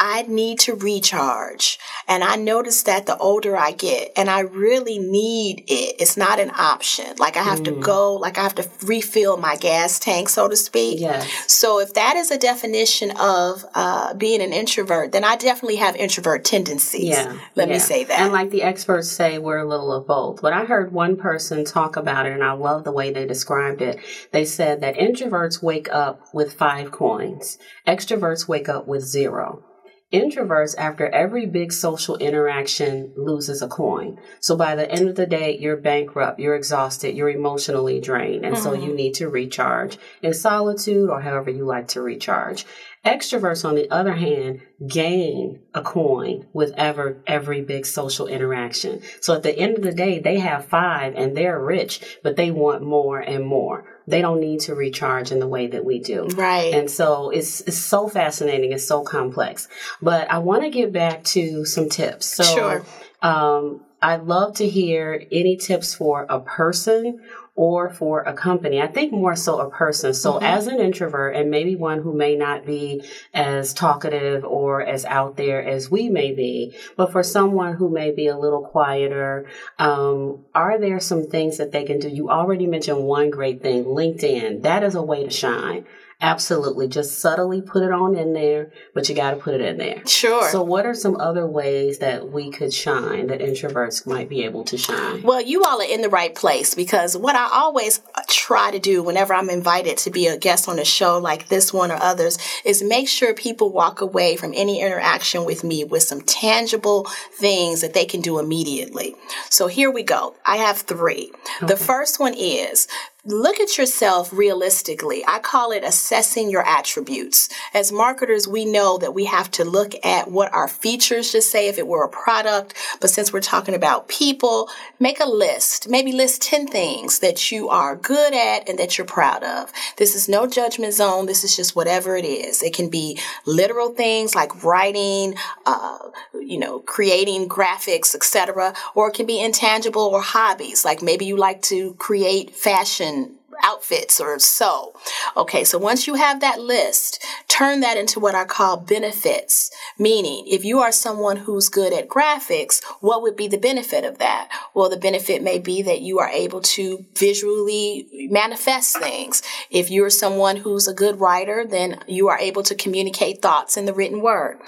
I 0.01 0.23
need 0.23 0.61
to 0.61 0.75
recharge. 0.75 1.79
And 2.07 2.23
I 2.23 2.37
notice 2.37 2.85
that 2.85 3.07
the 3.07 3.17
older 3.19 3.57
I 3.57 3.73
get, 3.73 4.13
and 4.17 4.31
I 4.31 4.41
really 4.41 4.99
need 4.99 5.65
it. 5.67 5.97
It's 5.99 6.17
not 6.17 6.39
an 6.39 6.53
option. 6.57 7.17
Like 7.19 7.37
I 7.37 7.43
have 7.43 7.61
mm. 7.61 7.65
to 7.67 7.73
go, 7.73 8.15
like 8.15 8.39
I 8.39 8.43
have 8.43 8.55
to 8.57 8.69
refill 8.85 9.37
my 9.37 9.57
gas 9.57 9.99
tank, 9.99 10.29
so 10.29 10.49
to 10.49 10.57
speak. 10.57 11.01
Yes. 11.01 11.29
So 11.53 11.81
if 11.81 11.95
that 11.95 12.17
is 12.17 12.31
a 12.31 12.39
definition 12.39 13.13
of 13.19 13.65
uh, 13.75 14.15
being 14.15 14.41
an 14.41 14.53
introvert, 14.53 15.13
then 15.13 15.25
I 15.25 15.37
definitely 15.37 15.77
have 15.77 15.97
introvert 15.97 16.45
tendencies. 16.45 17.09
Yeah. 17.09 17.37
Let 17.57 17.69
yeah. 17.69 17.75
me 17.75 17.81
say 17.81 18.05
that. 18.05 18.21
And 18.21 18.33
like 18.33 18.51
the 18.51 18.63
experts 18.63 19.11
say, 19.11 19.39
we're 19.39 19.59
a 19.59 19.69
little 19.69 19.93
of 19.93 20.07
both. 20.07 20.41
But 20.41 20.53
I 20.53 20.65
heard 20.65 20.93
one 20.93 21.17
person 21.17 21.65
talk 21.65 21.97
about 21.97 22.27
it, 22.27 22.33
and 22.33 22.45
I 22.45 22.53
love 22.53 22.85
the 22.85 22.93
way 22.93 23.11
they 23.11 23.27
described 23.27 23.83
it. 23.83 23.99
They 24.31 24.45
said 24.45 24.81
that 24.81 24.95
introverts 24.95 25.63
wake 25.63 25.89
up 25.93 26.23
with 26.33 26.55
five 26.55 26.93
coins, 26.93 27.59
extroverts 27.87 28.47
wake 28.47 28.69
up 28.69 28.87
with 28.87 29.03
zero. 29.03 29.65
Introverts, 30.13 30.75
after 30.79 31.07
every 31.11 31.45
big 31.45 31.71
social 31.71 32.17
interaction, 32.17 33.13
loses 33.15 33.61
a 33.61 33.69
coin. 33.69 34.19
So 34.41 34.57
by 34.57 34.75
the 34.75 34.91
end 34.91 35.07
of 35.07 35.17
the 35.17 35.27
day, 35.27 35.59
you're 35.59 35.77
bankrupt, 35.77 36.41
you're 36.41 36.55
exhausted, 36.55 37.15
you're 37.15 37.29
emotionally 37.29 38.01
drained, 38.01 38.47
and 38.47 38.55
mm-hmm. 38.55 38.65
so 38.65 38.73
you 38.73 38.95
need 38.95 39.13
to 39.15 39.29
recharge 39.29 39.99
in 40.23 40.33
solitude 40.33 41.11
or 41.11 41.21
however 41.21 41.51
you 41.51 41.67
like 41.67 41.89
to 41.89 42.01
recharge. 42.01 42.65
Extroverts, 43.05 43.65
on 43.65 43.75
the 43.75 43.91
other 43.91 44.15
hand, 44.15 44.61
gain 44.87 45.61
a 45.73 45.83
coin 45.83 46.47
with 46.53 46.73
ever 46.77 47.23
every 47.27 47.63
big 47.63 47.87
social 47.87 48.27
interaction. 48.27 49.03
So 49.21 49.35
at 49.35 49.43
the 49.43 49.57
end 49.57 49.77
of 49.77 49.83
the 49.83 49.93
day, 49.93 50.19
they 50.19 50.41
have 50.41 50.67
five 50.67 51.15
and 51.15 51.37
they're 51.37 51.61
rich, 51.61 52.19
but 52.23 52.37
they 52.37 52.51
want 52.51 52.83
more 52.83 53.21
and 53.21 53.47
more. 53.47 53.85
They 54.09 54.21
don't 54.21 54.41
need 54.41 54.61
to 54.61 54.75
recharge 54.75 55.31
in 55.31 55.39
the 55.39 55.47
way 55.47 55.69
that 55.69 55.85
we 55.85 56.01
do. 56.01 56.27
Right. 56.35 56.75
And 56.75 56.91
so 56.91 57.31
it's 57.31 57.61
it's 57.63 57.77
so 57.77 58.09
fascinating, 58.09 58.73
it's 58.73 58.87
so 58.87 59.03
complex. 59.03 59.69
But 60.03 60.31
I 60.31 60.39
want 60.39 60.63
to 60.63 60.71
get 60.71 60.93
back 60.93 61.25
to 61.25 61.65
some 61.65 61.89
tips. 61.89 62.27
So 62.27 62.43
sure. 62.43 62.85
um 63.23 63.83
I'd 64.01 64.25
love 64.25 64.57
to 64.57 64.69
hear 64.69 65.25
any 65.33 65.57
tips 65.57 65.95
for 65.95 66.25
a 66.29 66.41
person 66.41 67.21
or 67.59 67.91
for 67.91 68.21
a 68.21 68.33
company. 68.33 68.81
I 68.81 68.87
think 68.87 69.11
more 69.11 69.35
so 69.35 69.59
a 69.59 69.69
person. 69.69 70.15
So 70.15 70.35
mm-hmm. 70.35 70.45
as 70.45 70.69
an 70.69 70.79
introvert 70.79 71.35
and 71.35 71.51
maybe 71.51 71.75
one 71.75 72.01
who 72.01 72.13
may 72.13 72.37
not 72.37 72.65
be 72.65 73.03
as 73.35 73.75
talkative 73.75 74.45
or 74.45 74.81
as 74.81 75.05
out 75.05 75.37
there 75.37 75.61
as 75.61 75.91
we 75.91 76.09
may 76.09 76.33
be, 76.33 76.77
but 76.97 77.11
for 77.11 77.25
someone 77.25 77.75
who 77.75 77.89
may 77.89 78.13
be 78.13 78.29
a 78.29 78.39
little 78.39 78.63
quieter, 78.63 79.51
um, 79.81 80.45
are 80.55 80.79
there 80.79 81.01
some 81.01 81.27
things 81.27 81.59
that 81.59 81.73
they 81.73 81.83
can 81.83 81.99
do? 81.99 82.09
You 82.09 82.31
already 82.31 82.69
mentioned 82.69 83.03
one 83.03 83.29
great 83.29 83.61
thing, 83.61 83.83
LinkedIn. 83.87 84.63
That 84.63 84.85
is 84.85 84.95
a 84.95 85.03
way 85.03 85.25
to 85.25 85.31
shine. 85.31 85.85
Absolutely. 86.21 86.89
Just 86.89 87.21
subtly 87.21 87.63
put 87.63 87.85
it 87.85 87.93
on 87.93 88.17
in 88.17 88.33
there, 88.33 88.73
but 88.93 89.09
you 89.09 89.15
got 89.15 89.31
to 89.31 89.37
put 89.37 89.55
it 89.55 89.61
in 89.61 89.77
there. 89.77 90.05
Sure. 90.05 90.49
So, 90.51 90.65
what 90.65 90.85
are 90.85 90.95
some 90.95 91.17
other 91.21 91.47
ways 91.47 91.99
that 91.99 92.29
we 92.29 92.51
could 92.51 92.75
shine, 92.75 93.29
that 93.29 93.39
introverts 93.39 94.05
might 94.05 94.29
be 94.29 94.43
able 94.43 94.65
to 94.65 94.77
shine? 94.77 95.23
Well, 95.23 95.41
you 95.41 95.65
all 95.65 95.81
are 95.81 95.89
in 95.89 96.03
the 96.03 96.09
right 96.09 96.35
place 96.35 96.75
because 96.75 97.17
what 97.17 97.37
I 97.37 97.49
always 97.53 98.01
try 98.27 98.73
to 98.73 98.81
do 98.81 99.01
whenever 99.01 99.33
I'm 99.33 99.49
invited 99.49 99.97
to 99.99 100.11
be 100.11 100.27
a 100.27 100.37
guest 100.37 100.69
on 100.69 100.81
a 100.81 100.85
show 100.85 101.19
like 101.19 101.47
this 101.49 101.73
one 101.73 101.93
or 101.93 102.03
others 102.03 102.37
is 102.65 102.83
make 102.83 103.09
sure 103.09 103.33
people 103.33 103.71
walk 103.71 104.01
away 104.01 104.35
from 104.35 104.53
any 104.57 104.81
interaction 104.81 105.45
with 105.45 105.63
me 105.63 105.85
with 105.85 106.03
some 106.03 106.23
tangible 106.23 107.05
things 107.35 107.81
that 107.81 107.95
they 107.95 108.05
can 108.05 108.23
do 108.23 108.41
immediately. 108.41 109.15
So, 109.51 109.69
here 109.69 109.91
we 109.93 110.03
go. 110.03 110.35
I 110.45 110.57
have 110.57 110.79
three. 110.79 111.31
Okay. 111.59 111.67
The 111.67 111.77
first 111.77 112.19
one 112.19 112.35
is 112.37 112.89
look 113.25 113.59
at 113.59 113.77
yourself 113.77 114.33
realistically. 114.33 115.25
I 115.27 115.41
call 115.41 115.73
it 115.73 115.83
assessing 115.83 116.51
your 116.51 116.67
attributes. 116.67 117.49
As 117.75 117.91
marketers, 117.91 118.47
we 118.47 118.65
know 118.65 118.97
that 118.99 119.13
we 119.13 119.25
have 119.25 119.51
to 119.53 119.65
look 119.65 119.95
at 120.05 120.31
what 120.31 120.53
our 120.55 120.69
features 120.69 121.33
just 121.33 121.51
say 121.51 121.69
if 121.69 121.79
it 121.79 121.87
were 121.87 122.05
a 122.05 122.09
product. 122.09 122.75
But 123.01 123.11
since 123.11 123.33
we're 123.33 123.41
talking 123.41 123.75
about 123.75 124.09
people, 124.09 124.71
make 125.01 125.19
a 125.21 125.29
list. 125.29 125.89
Maybe 125.89 126.13
list 126.13 126.43
10 126.43 126.69
things 126.69 127.19
that 127.19 127.51
you 127.51 127.69
are 127.69 127.97
good 127.97 128.35
at 128.35 128.69
and 128.69 128.79
that 128.79 128.97
you're 128.97 129.07
proud 129.07 129.43
of. 129.43 129.73
This 129.97 130.15
is 130.15 130.29
no 130.29 130.47
judgment 130.47 130.95
zone. 130.95 131.27
This 131.27 131.43
is 131.43 131.57
just 131.57 131.75
whatever 131.75 132.17
it 132.17 132.25
is. 132.25 132.63
It 132.63 132.75
can 132.75 132.89
be 132.89 133.19
literal 133.47 133.91
things 133.91 134.35
like 134.35 134.63
writing, 134.63 135.35
uh, 135.67 135.99
you 136.35 136.59
know, 136.59 136.79
creating 136.81 137.49
graphics, 137.49 138.15
etc. 138.15 138.75
Or 138.95 139.09
it 139.09 139.15
can 139.15 139.27
be 139.27 139.41
intangible 139.41 140.03
or 140.03 140.23
hobbies. 140.23 140.85
Like 140.85 141.03
maybe 141.03 141.27
you 141.27 141.37
like 141.37 141.63
to 141.63 141.95
create 141.95 142.55
fashion 142.55 143.08
often 143.09 143.38
outfits 143.69 144.21
or 144.21 144.39
so. 144.39 144.95
Okay, 145.37 145.65
so 145.65 145.79
once 145.79 146.07
you 146.07 146.15
have 146.15 146.41
that 146.41 146.61
list, 146.61 147.25
turn 147.49 147.81
that 147.81 147.97
into 147.97 148.21
what 148.21 148.35
I 148.35 148.45
call 148.45 148.79
benefits. 148.79 149.71
Meaning, 149.99 150.45
if 150.47 150.65
you 150.65 150.81
are 150.81 150.93
someone 150.93 151.39
who's 151.39 151.69
good 151.69 151.93
at 151.93 152.09
graphics, 152.09 152.83
what 153.01 153.23
would 153.23 153.37
be 153.37 153.49
the 153.49 153.59
benefit 153.59 154.05
of 154.05 154.19
that? 154.19 154.49
Well, 154.75 154.89
the 154.89 154.97
benefit 154.97 155.43
may 155.43 155.59
be 155.59 155.83
that 155.83 156.01
you 156.01 156.19
are 156.19 156.31
able 156.31 156.61
to 156.61 157.05
visually 157.17 158.07
manifest 158.31 158.99
things. 158.99 159.43
If 159.71 159.91
you're 159.91 160.11
someone 160.11 160.57
who's 160.57 160.89
a 160.89 160.95
good 160.95 161.21
writer, 161.21 161.65
then 161.67 162.01
you 162.07 162.29
are 162.29 162.39
able 162.39 162.63
to 162.63 162.75
communicate 162.75 163.43
thoughts 163.43 163.77
in 163.77 163.85
the 163.87 163.95
written 163.95 164.23
word. 164.23 164.59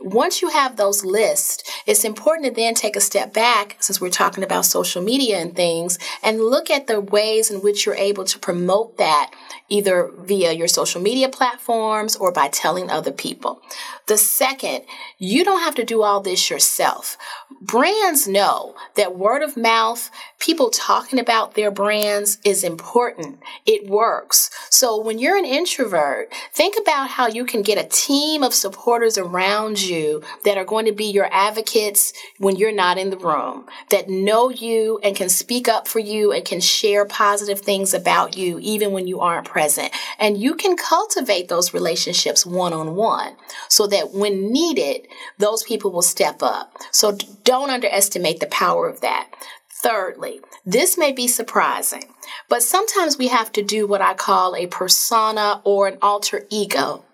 Once 0.00 0.42
you 0.42 0.50
have 0.50 0.76
those 0.76 1.04
lists, 1.04 1.62
it's 1.86 2.04
important 2.04 2.46
to 2.46 2.52
then 2.52 2.74
take 2.74 2.96
a 2.96 3.00
step 3.00 3.32
back, 3.32 3.76
since 3.80 4.00
we're 4.00 4.10
talking 4.10 4.44
about 4.44 4.66
social 4.66 5.02
media 5.02 5.38
and 5.38 5.56
things, 5.56 5.98
and 6.22 6.40
look 6.40 6.70
at 6.70 6.86
the 6.86 7.00
ways 7.00 7.50
in 7.50 7.60
which 7.60 7.86
you're 7.86 7.94
able 7.94 8.24
to 8.24 8.38
promote 8.44 8.98
that 8.98 9.30
either 9.70 10.10
via 10.18 10.52
your 10.52 10.68
social 10.68 11.00
media 11.00 11.30
platforms 11.30 12.14
or 12.14 12.30
by 12.30 12.46
telling 12.48 12.90
other 12.90 13.10
people. 13.10 13.62
The 14.06 14.18
second, 14.18 14.82
you 15.16 15.44
don't 15.44 15.60
have 15.60 15.74
to 15.76 15.84
do 15.84 16.02
all 16.02 16.20
this 16.20 16.50
yourself. 16.50 17.16
Brands 17.62 18.28
know 18.28 18.74
that 18.96 19.16
word 19.16 19.42
of 19.42 19.56
mouth, 19.56 20.10
people 20.38 20.68
talking 20.68 21.18
about 21.18 21.54
their 21.54 21.70
brands 21.70 22.36
is 22.44 22.62
important. 22.62 23.38
It 23.64 23.88
works. 23.88 24.50
So 24.68 25.00
when 25.00 25.18
you're 25.18 25.38
an 25.38 25.46
introvert, 25.46 26.30
think 26.52 26.74
about 26.78 27.08
how 27.08 27.28
you 27.28 27.46
can 27.46 27.62
get 27.62 27.82
a 27.82 27.88
team 27.88 28.42
of 28.42 28.52
supporters 28.52 29.16
around 29.16 29.80
you 29.80 30.22
that 30.44 30.58
are 30.58 30.66
going 30.66 30.84
to 30.84 30.92
be 30.92 31.06
your 31.06 31.32
advocates 31.32 32.12
when 32.36 32.56
you're 32.56 32.72
not 32.72 32.98
in 32.98 33.08
the 33.08 33.16
room, 33.16 33.64
that 33.88 34.10
know 34.10 34.50
you 34.50 35.00
and 35.02 35.16
can 35.16 35.30
speak 35.30 35.66
up 35.66 35.88
for 35.88 36.00
you 36.00 36.30
and 36.30 36.44
can 36.44 36.60
share 36.60 37.06
positive 37.06 37.60
things 37.60 37.94
about 37.94 38.33
you 38.36 38.58
even 38.60 38.92
when 38.92 39.06
you 39.06 39.20
aren't 39.20 39.46
present. 39.46 39.92
And 40.18 40.38
you 40.38 40.54
can 40.54 40.76
cultivate 40.76 41.48
those 41.48 41.74
relationships 41.74 42.46
one 42.46 42.72
on 42.72 42.94
one 42.94 43.36
so 43.68 43.86
that 43.88 44.12
when 44.12 44.52
needed, 44.52 45.06
those 45.38 45.62
people 45.62 45.90
will 45.90 46.02
step 46.02 46.42
up. 46.42 46.76
So 46.90 47.16
don't 47.44 47.70
underestimate 47.70 48.40
the 48.40 48.46
power 48.46 48.88
of 48.88 49.00
that. 49.00 49.30
Thirdly, 49.70 50.40
this 50.64 50.96
may 50.96 51.12
be 51.12 51.28
surprising, 51.28 52.04
but 52.48 52.62
sometimes 52.62 53.18
we 53.18 53.28
have 53.28 53.52
to 53.52 53.62
do 53.62 53.86
what 53.86 54.00
I 54.00 54.14
call 54.14 54.56
a 54.56 54.66
persona 54.66 55.60
or 55.64 55.88
an 55.88 55.98
alter 56.00 56.46
ego 56.48 57.04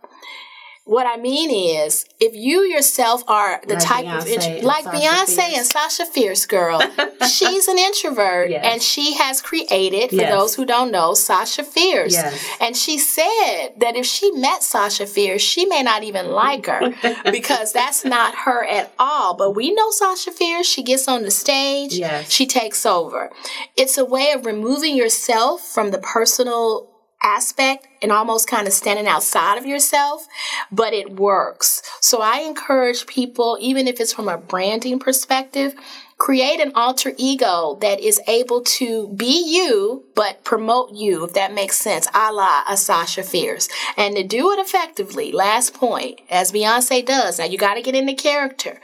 what 0.90 1.06
I 1.06 1.16
mean 1.20 1.50
is, 1.78 2.04
if 2.18 2.34
you 2.34 2.62
yourself 2.62 3.22
are 3.28 3.60
the 3.66 3.74
like 3.74 3.82
type 3.84 4.04
Beyonce 4.06 4.18
of 4.18 4.26
intro- 4.26 4.66
like 4.66 4.84
Beyonce 4.86 5.36
Fierce. 5.36 5.56
and 5.58 5.66
Sasha 5.66 6.04
Fierce 6.04 6.46
girl, 6.46 6.80
she's 7.30 7.68
an 7.68 7.78
introvert 7.78 8.50
Yes. 8.50 8.64
and 8.64 8.82
she 8.82 9.14
has 9.14 9.40
created, 9.40 10.10
for 10.10 10.16
Yes. 10.16 10.32
those 10.34 10.54
who 10.56 10.66
don't 10.66 10.90
know, 10.90 11.14
Sasha 11.14 11.62
Fierce. 11.62 12.14
Yes. 12.14 12.44
And 12.60 12.76
she 12.76 12.98
said 12.98 13.68
that 13.78 13.94
if 13.94 14.04
she 14.04 14.32
met 14.32 14.64
Sasha 14.64 15.06
Fierce, 15.06 15.42
she 15.42 15.64
may 15.64 15.82
not 15.84 16.02
even 16.02 16.32
like 16.32 16.66
her 16.66 16.92
because 17.30 17.72
that's 17.72 18.04
not 18.04 18.34
her 18.44 18.64
at 18.66 18.92
all. 18.98 19.34
But 19.34 19.52
we 19.52 19.72
know 19.72 19.90
Sasha 19.92 20.32
Fierce, 20.32 20.66
she 20.66 20.82
gets 20.82 21.06
on 21.06 21.22
the 21.22 21.30
stage, 21.30 22.00
she 22.28 22.46
takes 22.46 22.84
over. 22.84 23.30
It's 23.76 23.96
a 23.96 24.04
way 24.04 24.32
of 24.32 24.44
removing 24.44 24.96
yourself 24.96 25.60
from 25.62 25.92
the 25.92 25.98
personal 25.98 26.89
aspect 27.22 27.86
and 28.02 28.10
almost 28.12 28.48
kind 28.48 28.66
of 28.66 28.72
standing 28.72 29.06
outside 29.06 29.58
of 29.58 29.66
yourself, 29.66 30.26
but 30.72 30.92
it 30.92 31.18
works. 31.18 31.82
So 32.00 32.20
I 32.20 32.40
encourage 32.40 33.06
people, 33.06 33.58
even 33.60 33.86
if 33.86 34.00
it's 34.00 34.12
from 34.12 34.28
a 34.28 34.38
branding 34.38 34.98
perspective, 34.98 35.74
create 36.18 36.60
an 36.60 36.72
alter 36.74 37.12
ego 37.16 37.78
that 37.80 37.98
is 38.00 38.20
able 38.28 38.60
to 38.62 39.08
be 39.08 39.42
you, 39.54 40.04
but 40.14 40.44
promote 40.44 40.92
you, 40.92 41.24
if 41.24 41.32
that 41.32 41.54
makes 41.54 41.76
sense, 41.76 42.06
a 42.14 42.32
la 42.32 42.62
a 42.68 42.76
Sasha 42.76 43.22
Fierce. 43.22 43.68
And 43.96 44.16
to 44.16 44.22
do 44.22 44.52
it 44.52 44.58
effectively, 44.58 45.32
last 45.32 45.74
point, 45.74 46.20
as 46.30 46.52
Beyonce 46.52 47.04
does, 47.04 47.38
now 47.38 47.46
you 47.46 47.56
got 47.56 47.74
to 47.74 47.82
get 47.82 47.94
into 47.94 48.14
character 48.14 48.80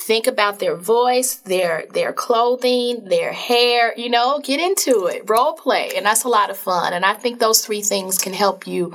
think 0.00 0.26
about 0.26 0.58
their 0.58 0.76
voice, 0.76 1.36
their 1.36 1.86
their 1.92 2.12
clothing, 2.12 3.04
their 3.04 3.32
hair, 3.32 3.94
you 3.96 4.10
know, 4.10 4.40
get 4.42 4.60
into 4.60 5.06
it, 5.06 5.28
role 5.28 5.54
play, 5.54 5.92
and 5.96 6.04
that's 6.04 6.24
a 6.24 6.28
lot 6.28 6.50
of 6.50 6.56
fun. 6.56 6.92
And 6.92 7.04
I 7.04 7.14
think 7.14 7.38
those 7.38 7.64
three 7.64 7.82
things 7.82 8.18
can 8.18 8.32
help 8.32 8.66
you 8.66 8.94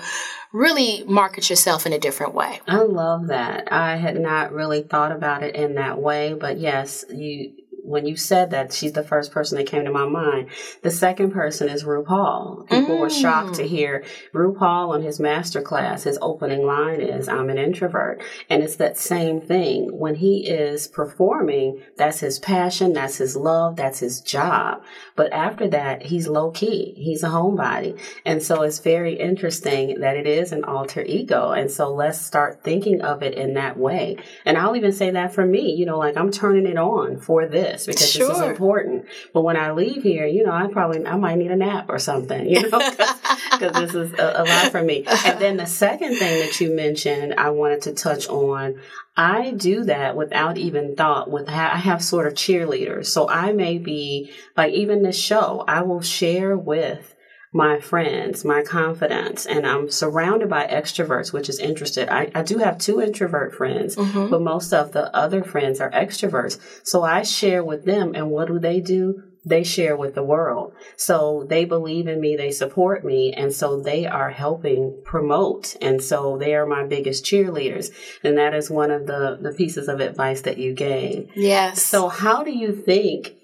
really 0.52 1.04
market 1.06 1.50
yourself 1.50 1.86
in 1.86 1.94
a 1.94 2.00
different 2.00 2.34
way. 2.34 2.60
I 2.68 2.82
love 2.82 3.28
that. 3.28 3.72
I 3.72 3.98
had 3.98 4.20
not 4.20 4.52
really 4.52 4.82
thought 4.82 5.12
about 5.12 5.44
it 5.44 5.56
in 5.56 5.76
that 5.76 6.00
way, 6.00 6.34
but 6.34 6.58
yes, 6.58 7.06
you 7.10 7.54
when 7.90 8.06
you 8.06 8.16
said 8.16 8.52
that, 8.52 8.72
she's 8.72 8.94
the 8.94 9.04
first 9.04 9.32
person 9.32 9.58
that 9.58 9.66
came 9.66 9.84
to 9.84 9.92
my 9.92 10.08
mind. 10.08 10.50
The 10.84 10.92
second 10.92 11.32
person 11.32 11.70
is 11.70 11.84
RuPaul. 11.84 12.70
People 12.70 12.98
mm. 12.98 13.00
were 13.00 13.10
shocked 13.10 13.56
to 13.56 13.64
mm. 13.64 13.68
hear 13.68 14.06
RuPaul 14.32 14.90
on 14.90 15.02
his 15.02 15.20
master 15.20 15.60
class. 15.60 16.04
His 16.04 16.20
opening 16.22 16.68
line 16.68 17.02
is, 17.02 17.28
I'm 17.28 17.50
an 17.50 17.58
introvert. 17.58 18.22
And 18.48 18.62
it's 18.62 18.76
that 18.76 19.00
same 19.00 19.42
thing. 19.42 19.98
When 19.98 20.14
he 20.14 20.48
is 20.48 20.88
performing, 20.88 21.82
that's 21.98 22.20
his 22.20 22.38
passion, 22.38 22.94
that's 22.94 23.18
his 23.18 23.36
love, 23.36 23.76
that's 23.76 24.00
his 24.00 24.22
job. 24.22 24.84
But 25.16 25.34
after 25.34 25.68
that, 25.70 26.04
he's 26.04 26.28
low 26.28 26.52
key. 26.52 26.94
He's 26.96 27.24
a 27.24 27.30
homebody. 27.30 28.00
And 28.24 28.44
so 28.44 28.62
it's 28.62 28.80
very 28.80 29.20
interesting 29.20 30.00
that 30.02 30.16
it 30.16 30.28
is 30.28 30.52
an 30.52 30.64
alter 30.64 31.02
ego. 31.02 31.54
And 31.54 31.72
so 31.72 31.92
let's 31.92 32.22
start 32.22 32.64
thinking 32.64 33.02
of 33.02 33.24
it 33.24 33.34
in 33.34 33.56
that 33.56 33.78
way. 33.78 34.18
And 34.46 34.60
I'll 34.60 34.76
even 34.76 34.92
say 34.92 35.10
that 35.10 35.34
for 35.34 35.46
me, 35.46 35.74
you 35.74 35.88
know, 35.88 35.98
like 35.98 36.18
I'm 36.18 36.30
turning 36.30 36.68
it 36.68 36.78
on 36.78 37.20
for 37.20 37.48
this 37.48 37.79
this 37.86 37.96
because 37.96 38.12
sure. 38.12 38.28
this 38.28 38.38
is 38.38 38.44
important. 38.44 39.06
But 39.34 39.42
when 39.42 39.58
I 39.58 39.72
leave 39.72 40.04
here, 40.04 40.26
you 40.26 40.44
know, 40.44 40.52
I 40.52 40.68
probably 40.68 41.06
I 41.06 41.16
might 41.16 41.36
need 41.36 41.52
a 41.52 41.56
nap 41.56 41.86
or 41.90 42.00
something, 42.00 42.48
you 42.50 42.70
know, 42.70 42.80
because 43.52 43.74
this 43.74 43.96
is 43.96 44.14
a, 44.14 44.34
a 44.38 44.44
lot 44.44 44.72
for 44.72 44.82
me. 44.82 45.06
And 45.26 45.40
then 45.40 45.58
the 45.58 45.66
second 45.66 46.16
thing 46.18 46.40
that 46.40 46.60
you 46.60 46.76
mentioned, 46.76 47.36
I 47.38 47.50
wanted 47.50 47.82
to 47.84 47.94
touch 47.94 48.28
on. 48.28 48.80
I 49.18 49.52
do 49.52 49.84
that 49.86 50.16
without 50.16 50.58
even 50.58 50.96
thought. 50.96 51.30
With 51.30 51.50
I 51.50 51.76
have 51.76 52.04
sort 52.04 52.28
of 52.28 52.34
cheerleaders, 52.34 53.08
so 53.08 53.30
I 53.30 53.52
may 53.52 53.78
be 53.78 54.32
like 54.56 54.74
even 54.74 55.04
this 55.04 55.20
show. 55.20 55.64
I 55.68 55.82
will 55.82 56.02
share 56.02 56.58
with 56.58 57.16
my 57.52 57.80
friends, 57.80 58.46
my 58.46 58.62
confidence, 58.62 59.46
and 59.46 59.66
I'm 59.66 59.90
surrounded 59.90 60.50
by 60.50 60.68
extroverts, 60.68 61.34
which 61.34 61.50
is 61.50 61.60
interested. 61.60 62.08
I, 62.08 62.32
I 62.36 62.44
do 62.44 62.60
have 62.60 62.78
two 62.78 63.02
introvert 63.02 63.56
friends, 63.56 63.96
mm-hmm. 63.96 64.30
but 64.30 64.42
most 64.42 64.72
of 64.72 64.92
the 64.92 65.14
other 65.16 65.44
friends 65.44 65.82
are 65.82 65.90
extroverts. 65.90 66.60
So 66.84 67.04
I 67.04 67.24
share 67.24 67.64
with 67.64 67.86
them, 67.86 68.14
and 68.14 68.30
what 68.30 68.50
do 68.50 68.60
they 68.60 68.80
do? 68.80 69.24
They 69.46 69.64
share 69.64 69.96
with 69.96 70.14
the 70.14 70.24
world. 70.24 70.74
So 70.96 71.46
they 71.50 71.66
believe 71.66 72.08
in 72.08 72.22
me, 72.22 72.36
they 72.36 72.52
support 72.52 73.04
me, 73.04 73.34
and 73.34 73.52
so 73.52 73.80
they 73.80 74.06
are 74.06 74.30
helping 74.30 75.02
promote. 75.04 75.76
And 75.82 76.04
so 76.04 76.38
they 76.38 76.54
are 76.54 76.68
my 76.68 76.86
biggest 76.86 77.26
cheerleaders. 77.26 77.90
And 78.24 78.38
that 78.38 78.54
is 78.54 78.70
one 78.70 78.92
of 78.92 79.08
the, 79.08 79.40
the 79.42 79.54
pieces 79.54 79.88
of 79.88 80.02
advice 80.02 80.42
that 80.42 80.58
you 80.58 80.74
gave. 80.74 81.32
Yes. 81.36 81.82
So 81.82 82.10
how 82.10 82.44
do 82.44 82.52
you 82.52 82.76
think 82.76 83.39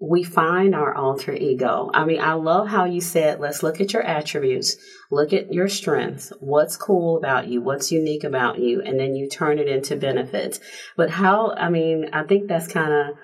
we 0.00 0.22
find 0.22 0.74
our 0.74 0.94
alter 0.94 1.32
ego. 1.32 1.90
I 1.94 2.04
mean, 2.04 2.20
I 2.20 2.32
love 2.34 2.68
how 2.68 2.84
you 2.84 3.00
said, 3.00 3.40
let's 3.40 3.62
look 3.62 3.80
at 3.80 3.92
your 3.92 4.02
attributes, 4.02 4.76
look 5.10 5.32
at 5.32 5.52
your 5.52 5.68
strengths, 5.68 6.32
what's 6.40 6.76
cool 6.76 7.16
about 7.16 7.48
you, 7.48 7.62
what's 7.62 7.92
unique 7.92 8.24
about 8.24 8.58
you, 8.58 8.82
and 8.82 8.98
then 8.98 9.14
you 9.14 9.28
turn 9.28 9.58
it 9.58 9.68
into 9.68 9.96
benefits. 9.96 10.60
But 10.96 11.10
how, 11.10 11.52
I 11.52 11.70
mean, 11.70 12.10
I 12.12 12.24
think 12.24 12.48
that's 12.48 12.68
kind 12.68 12.92
of 12.92 13.16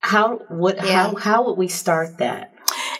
how 0.00 0.40
would 0.48 0.76
yeah. 0.76 1.08
how 1.08 1.14
how 1.14 1.44
would 1.46 1.58
we 1.58 1.68
start 1.68 2.18
that? 2.18 2.49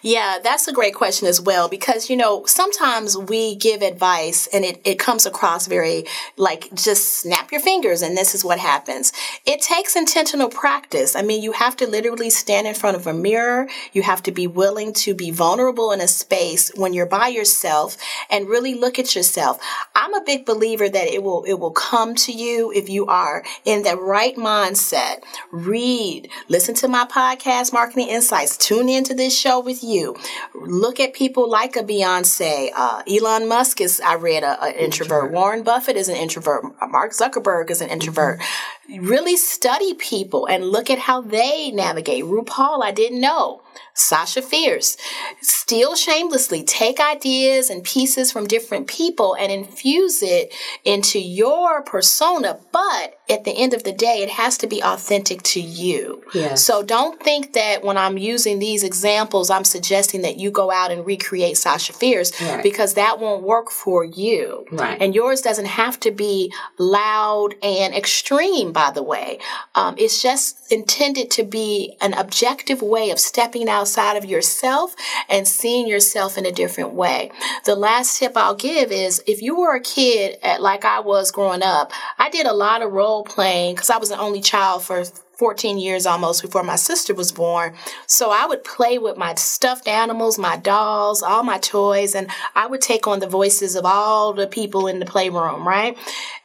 Yeah, 0.02 0.38
that's 0.42 0.66
a 0.66 0.72
great 0.72 0.94
question 0.94 1.28
as 1.28 1.42
well 1.42 1.68
because, 1.68 2.08
you 2.08 2.16
know, 2.16 2.46
sometimes 2.46 3.18
we 3.18 3.54
give 3.54 3.82
advice 3.82 4.46
and 4.46 4.64
it, 4.64 4.80
it 4.84 4.98
comes 4.98 5.26
across 5.26 5.66
very 5.66 6.06
like 6.38 6.72
just 6.74 7.20
snap 7.20 7.52
your 7.52 7.60
fingers 7.60 8.00
and 8.00 8.16
this 8.16 8.34
is 8.34 8.42
what 8.42 8.58
happens. 8.58 9.12
It 9.44 9.60
takes 9.60 9.96
intentional 9.96 10.48
practice. 10.48 11.14
I 11.14 11.20
mean, 11.20 11.42
you 11.42 11.52
have 11.52 11.76
to 11.78 11.86
literally 11.86 12.30
stand 12.30 12.66
in 12.66 12.74
front 12.74 12.96
of 12.96 13.06
a 13.06 13.12
mirror. 13.12 13.68
You 13.92 14.02
have 14.02 14.22
to 14.22 14.32
be 14.32 14.46
willing 14.46 14.94
to 14.94 15.14
be 15.14 15.30
vulnerable 15.30 15.92
in 15.92 16.00
a 16.00 16.08
space 16.08 16.72
when 16.76 16.94
you're 16.94 17.04
by 17.04 17.28
yourself 17.28 17.98
and 18.30 18.48
really 18.48 18.74
look 18.74 18.98
at 18.98 19.14
yourself. 19.14 19.60
I'm 19.94 20.14
a 20.14 20.24
big 20.24 20.46
believer 20.46 20.88
that 20.88 21.08
it 21.08 21.22
will, 21.22 21.44
it 21.44 21.54
will 21.54 21.72
come 21.72 22.14
to 22.14 22.32
you 22.32 22.72
if 22.72 22.88
you 22.88 23.04
are 23.04 23.44
in 23.66 23.82
the 23.82 23.96
right 23.96 24.36
mindset. 24.36 25.22
Read, 25.50 26.30
listen 26.48 26.74
to 26.76 26.88
my 26.88 27.04
podcast, 27.04 27.74
Marketing 27.74 28.08
Insights, 28.08 28.56
tune 28.56 28.88
into 28.88 29.12
this 29.12 29.38
show 29.38 29.60
with 29.60 29.84
you 29.84 29.89
you. 29.90 30.16
Look 30.54 31.00
at 31.00 31.12
people 31.12 31.48
like 31.48 31.76
a 31.76 31.82
Beyonce. 31.82 32.70
Uh, 32.74 33.02
Elon 33.08 33.48
Musk 33.48 33.80
is, 33.80 34.00
I 34.00 34.14
read, 34.14 34.44
an 34.44 34.74
introvert. 34.74 35.32
Warren 35.32 35.62
Buffett 35.62 35.96
is 35.96 36.08
an 36.08 36.16
introvert. 36.16 36.64
Mark 36.88 37.12
Zuckerberg 37.12 37.70
is 37.70 37.80
an 37.80 37.88
introvert. 37.90 38.40
Mm-hmm. 38.40 39.06
Really 39.06 39.36
study 39.36 39.94
people 39.94 40.46
and 40.46 40.64
look 40.64 40.90
at 40.90 40.98
how 40.98 41.20
they 41.20 41.70
navigate. 41.70 42.24
RuPaul, 42.24 42.82
I 42.82 42.92
didn't 42.92 43.20
know. 43.20 43.62
Sasha 43.94 44.42
Fierce. 44.42 44.96
Steal 45.40 45.94
shamelessly. 45.94 46.62
Take 46.62 47.00
ideas 47.00 47.70
and 47.70 47.84
pieces 47.84 48.32
from 48.32 48.46
different 48.46 48.86
people 48.86 49.34
and 49.34 49.52
infuse 49.52 50.22
it 50.22 50.54
into 50.84 51.18
your 51.18 51.82
persona. 51.82 52.58
But 52.72 53.20
at 53.28 53.44
the 53.44 53.52
end 53.52 53.74
of 53.74 53.84
the 53.84 53.92
day, 53.92 54.22
it 54.22 54.30
has 54.30 54.58
to 54.58 54.66
be 54.66 54.82
authentic 54.82 55.42
to 55.42 55.60
you. 55.60 56.22
Yes. 56.34 56.64
So 56.64 56.82
don't 56.82 57.22
think 57.22 57.52
that 57.52 57.84
when 57.84 57.96
I'm 57.96 58.18
using 58.18 58.58
these 58.58 58.82
examples, 58.82 59.50
I'm 59.50 59.64
suggesting 59.64 60.22
that 60.22 60.38
you 60.38 60.50
go 60.50 60.70
out 60.70 60.90
and 60.90 61.06
recreate 61.06 61.56
Sasha 61.56 61.92
Fierce 61.92 62.40
right. 62.42 62.62
because 62.62 62.94
that 62.94 63.20
won't 63.20 63.42
work 63.42 63.70
for 63.70 64.04
you. 64.04 64.66
Right. 64.72 65.00
And 65.00 65.14
yours 65.14 65.40
doesn't 65.40 65.66
have 65.66 66.00
to 66.00 66.10
be 66.10 66.52
loud 66.78 67.54
and 67.62 67.94
extreme, 67.94 68.72
by 68.72 68.90
the 68.90 69.02
way. 69.02 69.38
Um, 69.74 69.94
it's 69.98 70.20
just 70.22 70.72
intended 70.72 71.30
to 71.32 71.44
be 71.44 71.96
an 72.00 72.14
objective 72.14 72.82
way 72.82 73.10
of 73.10 73.18
stepping 73.18 73.68
outside 73.70 74.16
of 74.16 74.24
yourself 74.24 74.94
and 75.28 75.48
seeing 75.48 75.88
yourself 75.88 76.36
in 76.36 76.44
a 76.44 76.52
different 76.52 76.92
way. 76.92 77.30
The 77.64 77.76
last 77.76 78.18
tip 78.18 78.36
I'll 78.36 78.54
give 78.54 78.92
is 78.92 79.22
if 79.26 79.40
you 79.40 79.56
were 79.56 79.74
a 79.74 79.80
kid 79.80 80.36
at, 80.42 80.60
like 80.60 80.84
I 80.84 81.00
was 81.00 81.30
growing 81.30 81.62
up, 81.62 81.92
I 82.18 82.28
did 82.28 82.46
a 82.46 82.52
lot 82.52 82.82
of 82.82 82.92
role 82.92 83.24
playing 83.24 83.76
because 83.76 83.90
I 83.90 83.96
was 83.96 84.10
an 84.10 84.20
only 84.20 84.40
child 84.40 84.82
for 84.82 85.04
14 85.40 85.78
years 85.78 86.04
almost 86.04 86.42
before 86.42 86.62
my 86.62 86.76
sister 86.76 87.14
was 87.14 87.32
born. 87.32 87.74
So 88.06 88.30
I 88.30 88.44
would 88.44 88.62
play 88.62 88.98
with 88.98 89.16
my 89.16 89.34
stuffed 89.36 89.88
animals, 89.88 90.38
my 90.38 90.58
dolls, 90.58 91.22
all 91.22 91.42
my 91.42 91.56
toys, 91.56 92.14
and 92.14 92.30
I 92.54 92.66
would 92.66 92.82
take 92.82 93.06
on 93.06 93.20
the 93.20 93.26
voices 93.26 93.74
of 93.74 93.86
all 93.86 94.34
the 94.34 94.46
people 94.46 94.86
in 94.86 94.98
the 94.98 95.06
playroom, 95.06 95.66
right? 95.66 95.96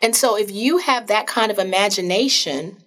And 0.02 0.16
so 0.16 0.38
if 0.38 0.50
you 0.50 0.78
have 0.78 1.08
that 1.08 1.28
kind 1.28 1.52
of 1.52 1.60
imagination, 1.60 2.78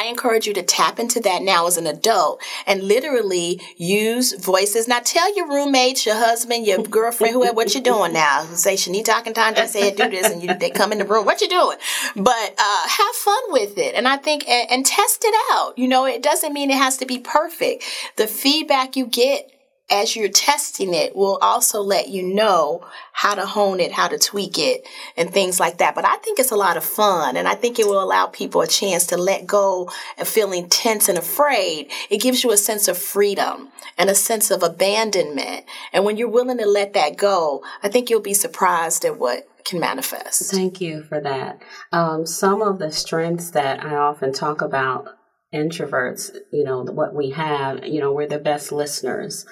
I 0.00 0.04
encourage 0.04 0.46
you 0.46 0.54
to 0.54 0.62
tap 0.62 0.98
into 0.98 1.20
that 1.20 1.42
now 1.42 1.66
as 1.66 1.76
an 1.76 1.86
adult 1.86 2.40
and 2.66 2.82
literally 2.82 3.60
use 3.76 4.32
voices. 4.32 4.88
Now 4.88 5.00
tell 5.04 5.36
your 5.36 5.46
roommates, 5.46 6.06
your 6.06 6.14
husband, 6.14 6.66
your 6.66 6.82
girlfriend, 6.82 7.34
whoever, 7.34 7.52
what 7.52 7.74
you're 7.74 7.82
doing 7.82 8.14
now. 8.14 8.44
Say, 8.54 8.76
Shani 8.76 9.04
talking 9.04 9.34
time, 9.34 9.52
I 9.58 9.66
said 9.66 9.96
do 9.96 10.08
this, 10.08 10.30
and 10.30 10.42
you, 10.42 10.54
they 10.54 10.70
come 10.70 10.92
in 10.92 10.98
the 10.98 11.04
room, 11.04 11.26
what 11.26 11.42
you 11.42 11.50
doing? 11.50 11.76
But 12.16 12.54
uh, 12.58 12.88
have 12.88 13.14
fun 13.14 13.42
with 13.48 13.76
it. 13.76 13.94
And 13.94 14.08
I 14.08 14.16
think, 14.16 14.48
and, 14.48 14.70
and 14.70 14.86
test 14.86 15.22
it 15.22 15.34
out. 15.52 15.76
You 15.76 15.86
know, 15.86 16.06
it 16.06 16.22
doesn't 16.22 16.54
mean 16.54 16.70
it 16.70 16.78
has 16.78 16.96
to 16.96 17.04
be 17.04 17.18
perfect. 17.18 17.84
The 18.16 18.26
feedback 18.26 18.96
you 18.96 19.04
get 19.06 19.52
as 19.90 20.14
you're 20.14 20.28
testing 20.28 20.94
it 20.94 21.16
will 21.16 21.38
also 21.42 21.80
let 21.80 22.08
you 22.08 22.22
know 22.22 22.86
how 23.12 23.34
to 23.34 23.44
hone 23.44 23.80
it, 23.80 23.92
how 23.92 24.08
to 24.08 24.18
tweak 24.18 24.58
it, 24.58 24.86
and 25.16 25.30
things 25.30 25.58
like 25.58 25.78
that. 25.78 25.94
But 25.94 26.04
I 26.04 26.16
think 26.18 26.38
it's 26.38 26.52
a 26.52 26.56
lot 26.56 26.76
of 26.76 26.84
fun, 26.84 27.36
and 27.36 27.48
I 27.48 27.54
think 27.54 27.78
it 27.78 27.86
will 27.86 28.02
allow 28.02 28.26
people 28.26 28.62
a 28.62 28.66
chance 28.66 29.06
to 29.08 29.16
let 29.16 29.46
go 29.46 29.90
of 30.18 30.28
feeling 30.28 30.68
tense 30.68 31.08
and 31.08 31.18
afraid. 31.18 31.90
It 32.08 32.20
gives 32.20 32.44
you 32.44 32.52
a 32.52 32.56
sense 32.56 32.88
of 32.88 32.96
freedom 32.96 33.68
and 33.98 34.08
a 34.08 34.14
sense 34.14 34.50
of 34.50 34.62
abandonment. 34.62 35.64
And 35.92 36.04
when 36.04 36.16
you're 36.16 36.28
willing 36.28 36.58
to 36.58 36.66
let 36.66 36.92
that 36.94 37.16
go, 37.16 37.62
I 37.82 37.88
think 37.88 38.08
you'll 38.08 38.20
be 38.20 38.34
surprised 38.34 39.04
at 39.04 39.18
what 39.18 39.48
can 39.64 39.80
manifest. 39.80 40.50
Thank 40.50 40.80
you 40.80 41.02
for 41.02 41.20
that. 41.20 41.60
Um, 41.92 42.26
some 42.26 42.62
of 42.62 42.78
the 42.78 42.90
strengths 42.90 43.50
that 43.50 43.84
I 43.84 43.96
often 43.96 44.32
talk 44.32 44.62
about 44.62 45.08
introverts, 45.52 46.34
you 46.52 46.64
know, 46.64 46.82
what 46.84 47.14
we 47.14 47.30
have, 47.30 47.84
you 47.84 48.00
know, 48.00 48.12
we're 48.12 48.28
the 48.28 48.38
best 48.38 48.72
listeners 48.72 49.44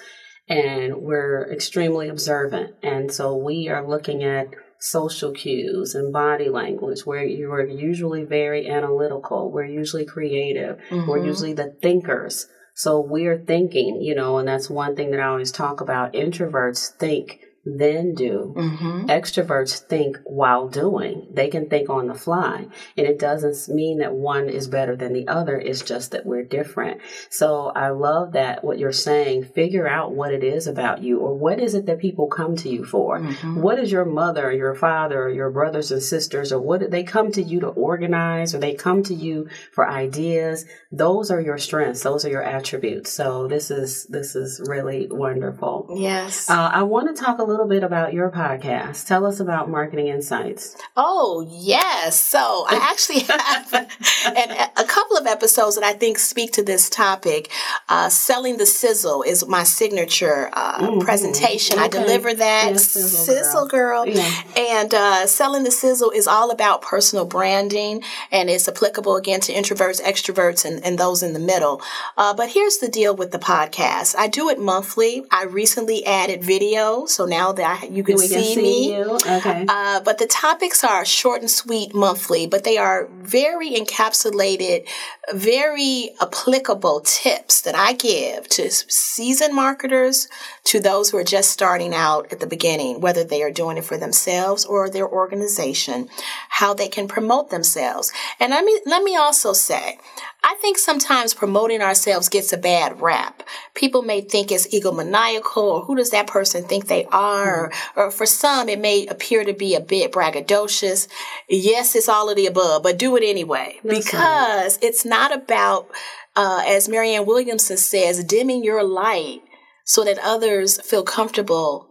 and 0.49 0.97
we're 0.97 1.51
extremely 1.51 2.09
observant. 2.09 2.75
And 2.81 3.13
so 3.13 3.35
we 3.35 3.69
are 3.69 3.87
looking 3.87 4.23
at 4.23 4.47
social 4.79 5.31
cues 5.31 5.93
and 5.93 6.11
body 6.11 6.49
language 6.49 7.05
where 7.05 7.23
you 7.23 7.51
are 7.51 7.65
usually 7.65 8.23
very 8.23 8.67
analytical. 8.67 9.51
We're 9.51 9.65
usually 9.65 10.05
creative. 10.05 10.79
Mm-hmm. 10.89 11.09
We're 11.09 11.25
usually 11.25 11.53
the 11.53 11.75
thinkers. 11.81 12.47
So 12.73 12.99
we're 12.99 13.37
thinking, 13.37 14.01
you 14.01 14.15
know, 14.15 14.37
and 14.37 14.47
that's 14.47 14.69
one 14.69 14.95
thing 14.95 15.11
that 15.11 15.19
I 15.19 15.27
always 15.27 15.51
talk 15.51 15.81
about. 15.81 16.13
Introverts 16.13 16.93
think 16.93 17.41
then 17.65 18.13
do. 18.13 18.53
Mm-hmm. 18.57 19.05
Extroverts 19.07 19.79
think 19.79 20.17
while 20.23 20.67
doing. 20.67 21.27
They 21.31 21.49
can 21.49 21.69
think 21.69 21.89
on 21.89 22.07
the 22.07 22.13
fly. 22.13 22.67
And 22.97 23.07
it 23.07 23.19
doesn't 23.19 23.73
mean 23.73 23.99
that 23.99 24.13
one 24.13 24.49
is 24.49 24.67
better 24.67 24.95
than 24.95 25.13
the 25.13 25.27
other. 25.27 25.59
It's 25.59 25.81
just 25.81 26.11
that 26.11 26.25
we're 26.25 26.43
different. 26.43 27.01
So 27.29 27.71
I 27.75 27.89
love 27.89 28.33
that 28.33 28.63
what 28.63 28.79
you're 28.79 28.91
saying. 28.91 29.45
Figure 29.45 29.87
out 29.87 30.13
what 30.13 30.33
it 30.33 30.43
is 30.43 30.67
about 30.67 31.03
you 31.03 31.19
or 31.19 31.35
what 31.35 31.59
is 31.59 31.75
it 31.75 31.85
that 31.87 31.99
people 31.99 32.27
come 32.27 32.55
to 32.57 32.69
you 32.69 32.85
for? 32.85 33.19
Mm-hmm. 33.19 33.61
What 33.61 33.79
is 33.79 33.91
your 33.91 34.05
mother 34.05 34.47
or 34.47 34.51
your 34.51 34.75
father 34.75 35.23
or 35.23 35.29
your 35.29 35.51
brothers 35.51 35.91
and 35.91 36.01
sisters 36.01 36.51
or 36.51 36.59
what 36.59 36.89
they 36.89 37.03
come 37.03 37.31
to 37.33 37.41
you 37.41 37.59
to 37.59 37.67
organize 37.67 38.55
or 38.55 38.59
they 38.59 38.73
come 38.73 39.03
to 39.03 39.13
you 39.13 39.49
for 39.73 39.87
ideas? 39.87 40.65
Those 40.91 41.29
are 41.29 41.41
your 41.41 41.57
strengths. 41.57 42.03
Those 42.03 42.25
are 42.25 42.29
your 42.29 42.43
attributes. 42.43 43.11
So 43.11 43.47
this 43.47 43.69
is, 43.69 44.05
this 44.05 44.35
is 44.35 44.61
really 44.67 45.07
wonderful. 45.11 45.87
Yes. 45.97 46.49
Uh, 46.49 46.69
I 46.73 46.83
want 46.83 47.15
to 47.15 47.21
talk 47.21 47.39
a 47.39 47.48
little 47.49 47.67
bit 47.67 47.83
about 47.83 48.13
your 48.13 48.29
podcast. 48.29 49.07
Tell 49.07 49.25
us 49.25 49.39
about 49.39 49.69
Marketing 49.69 50.07
Insights. 50.07 50.75
Oh, 50.95 51.45
yes. 51.49 52.19
So 52.19 52.65
I 52.69 52.75
actually 52.91 53.19
have 53.21 53.73
an, 53.73 54.67
a 54.77 54.83
couple 54.85 55.17
of 55.17 55.25
episodes 55.25 55.75
that 55.75 55.83
I 55.83 55.93
think 55.93 56.19
speak 56.19 56.51
to 56.53 56.63
this 56.63 56.89
topic. 56.89 57.49
Uh, 57.89 58.09
Selling 58.09 58.57
the 58.57 58.65
Sizzle 58.65 59.23
is 59.23 59.45
my 59.47 59.63
signature 59.63 60.49
uh, 60.53 60.79
Mhm. 60.79 61.01
presentation. 61.01 61.79
I 61.79 61.87
deliver 61.87 62.33
that. 62.33 62.69
Yes, 62.71 62.91
Sizzle 62.91 63.25
Sizzle 63.25 63.67
girl. 63.67 64.05
Yeah. 64.07 64.31
And 64.55 64.93
uh, 64.93 65.25
Selling 65.25 65.63
the 65.63 65.71
Sizzle 65.71 66.11
is 66.11 66.27
all 66.27 66.51
about 66.51 66.81
personal 66.81 67.25
branding 67.25 68.03
and 68.31 68.49
it's 68.49 68.67
applicable 68.67 69.15
again 69.15 69.39
to 69.41 69.53
introverts, 69.53 70.01
extroverts, 70.03 70.63
and, 70.65 70.83
and 70.85 70.97
those 70.97 71.23
in 71.23 71.33
the 71.33 71.39
middle. 71.39 71.81
Uh, 72.17 72.33
but 72.33 72.49
here's 72.49 72.77
the 72.77 72.87
deal 72.87 73.15
with 73.15 73.31
the 73.31 73.39
podcast 73.39 74.15
I 74.17 74.27
do 74.27 74.49
it 74.49 74.59
monthly. 74.59 75.23
I 75.31 75.45
recently 75.45 76.05
added 76.05 76.43
video, 76.43 77.05
so 77.05 77.25
now 77.25 77.38
that 77.53 77.83
I, 77.83 77.85
you 77.87 78.03
can 78.03 78.17
can 78.17 78.27
see, 78.27 78.55
see 78.55 78.61
me. 78.61 78.95
you. 78.95 79.15
Okay. 79.15 79.65
Uh, 79.67 79.99
but 80.01 80.17
the 80.17 80.27
topics 80.27 80.83
are 80.83 81.05
short 81.05 81.41
and 81.41 81.49
sweet 81.49 81.93
monthly, 81.93 82.47
but 82.47 82.63
they 82.63 82.77
are 82.77 83.07
very 83.11 83.71
encapsulated, 83.71 84.87
very 85.33 86.11
applicable 86.21 87.01
tips 87.01 87.61
that 87.61 87.75
I 87.75 87.93
give 87.93 88.47
to 88.49 88.69
seasoned 88.71 89.55
marketers, 89.55 90.27
to 90.65 90.79
those 90.79 91.09
who 91.09 91.17
are 91.17 91.23
just 91.23 91.49
starting 91.49 91.95
out 91.95 92.31
at 92.31 92.39
the 92.39 92.47
beginning, 92.47 93.01
whether 93.01 93.23
they 93.23 93.41
are 93.41 93.51
doing 93.51 93.77
it 93.77 93.85
for 93.85 93.97
themselves 93.97 94.65
or 94.65 94.89
their 94.89 95.07
organization, 95.07 96.09
how 96.49 96.73
they 96.73 96.87
can 96.87 97.07
promote 97.07 97.49
themselves. 97.49 98.11
And 98.39 98.51
let 98.51 98.63
me, 98.63 98.79
let 98.85 99.03
me 99.03 99.15
also 99.15 99.53
say, 99.53 99.97
I 100.41 100.55
think 100.61 100.77
sometimes 100.77 101.33
promoting 101.33 101.81
ourselves 101.81 102.29
gets 102.29 102.53
a 102.53 102.57
bad 102.57 103.01
rap. 103.01 103.43
People 103.75 104.03
may 104.03 104.21
think 104.21 104.51
it's 104.51 104.67
egomaniacal 104.73 105.57
or 105.57 105.81
who 105.81 105.97
does 105.97 106.11
that 106.11 106.27
person 106.27 106.63
think 106.63 106.87
they 106.87 107.05
are? 107.05 107.65
Or, 107.65 107.71
or 107.95 108.11
for 108.11 108.25
some, 108.25 108.69
it 108.69 108.79
may 108.79 109.05
appear 109.07 109.43
to 109.43 109.53
be 109.53 109.75
a 109.75 109.81
bit 109.81 110.13
braggadocious. 110.13 111.09
Yes, 111.49 111.93
it's 111.95 112.07
all 112.07 112.29
of 112.29 112.37
the 112.37 112.45
above, 112.45 112.83
but 112.83 112.97
do 112.97 113.17
it 113.17 113.23
anyway 113.23 113.79
That's 113.83 114.05
because 114.05 114.79
it's 114.81 115.03
not 115.03 115.35
about, 115.35 115.89
uh, 116.37 116.63
as 116.65 116.87
Marianne 116.87 117.25
Williamson 117.25 117.77
says, 117.77 118.23
dimming 118.23 118.63
your 118.63 118.83
light 118.83 119.41
so 119.83 120.05
that 120.05 120.19
others 120.19 120.79
feel 120.81 121.03
comfortable 121.03 121.88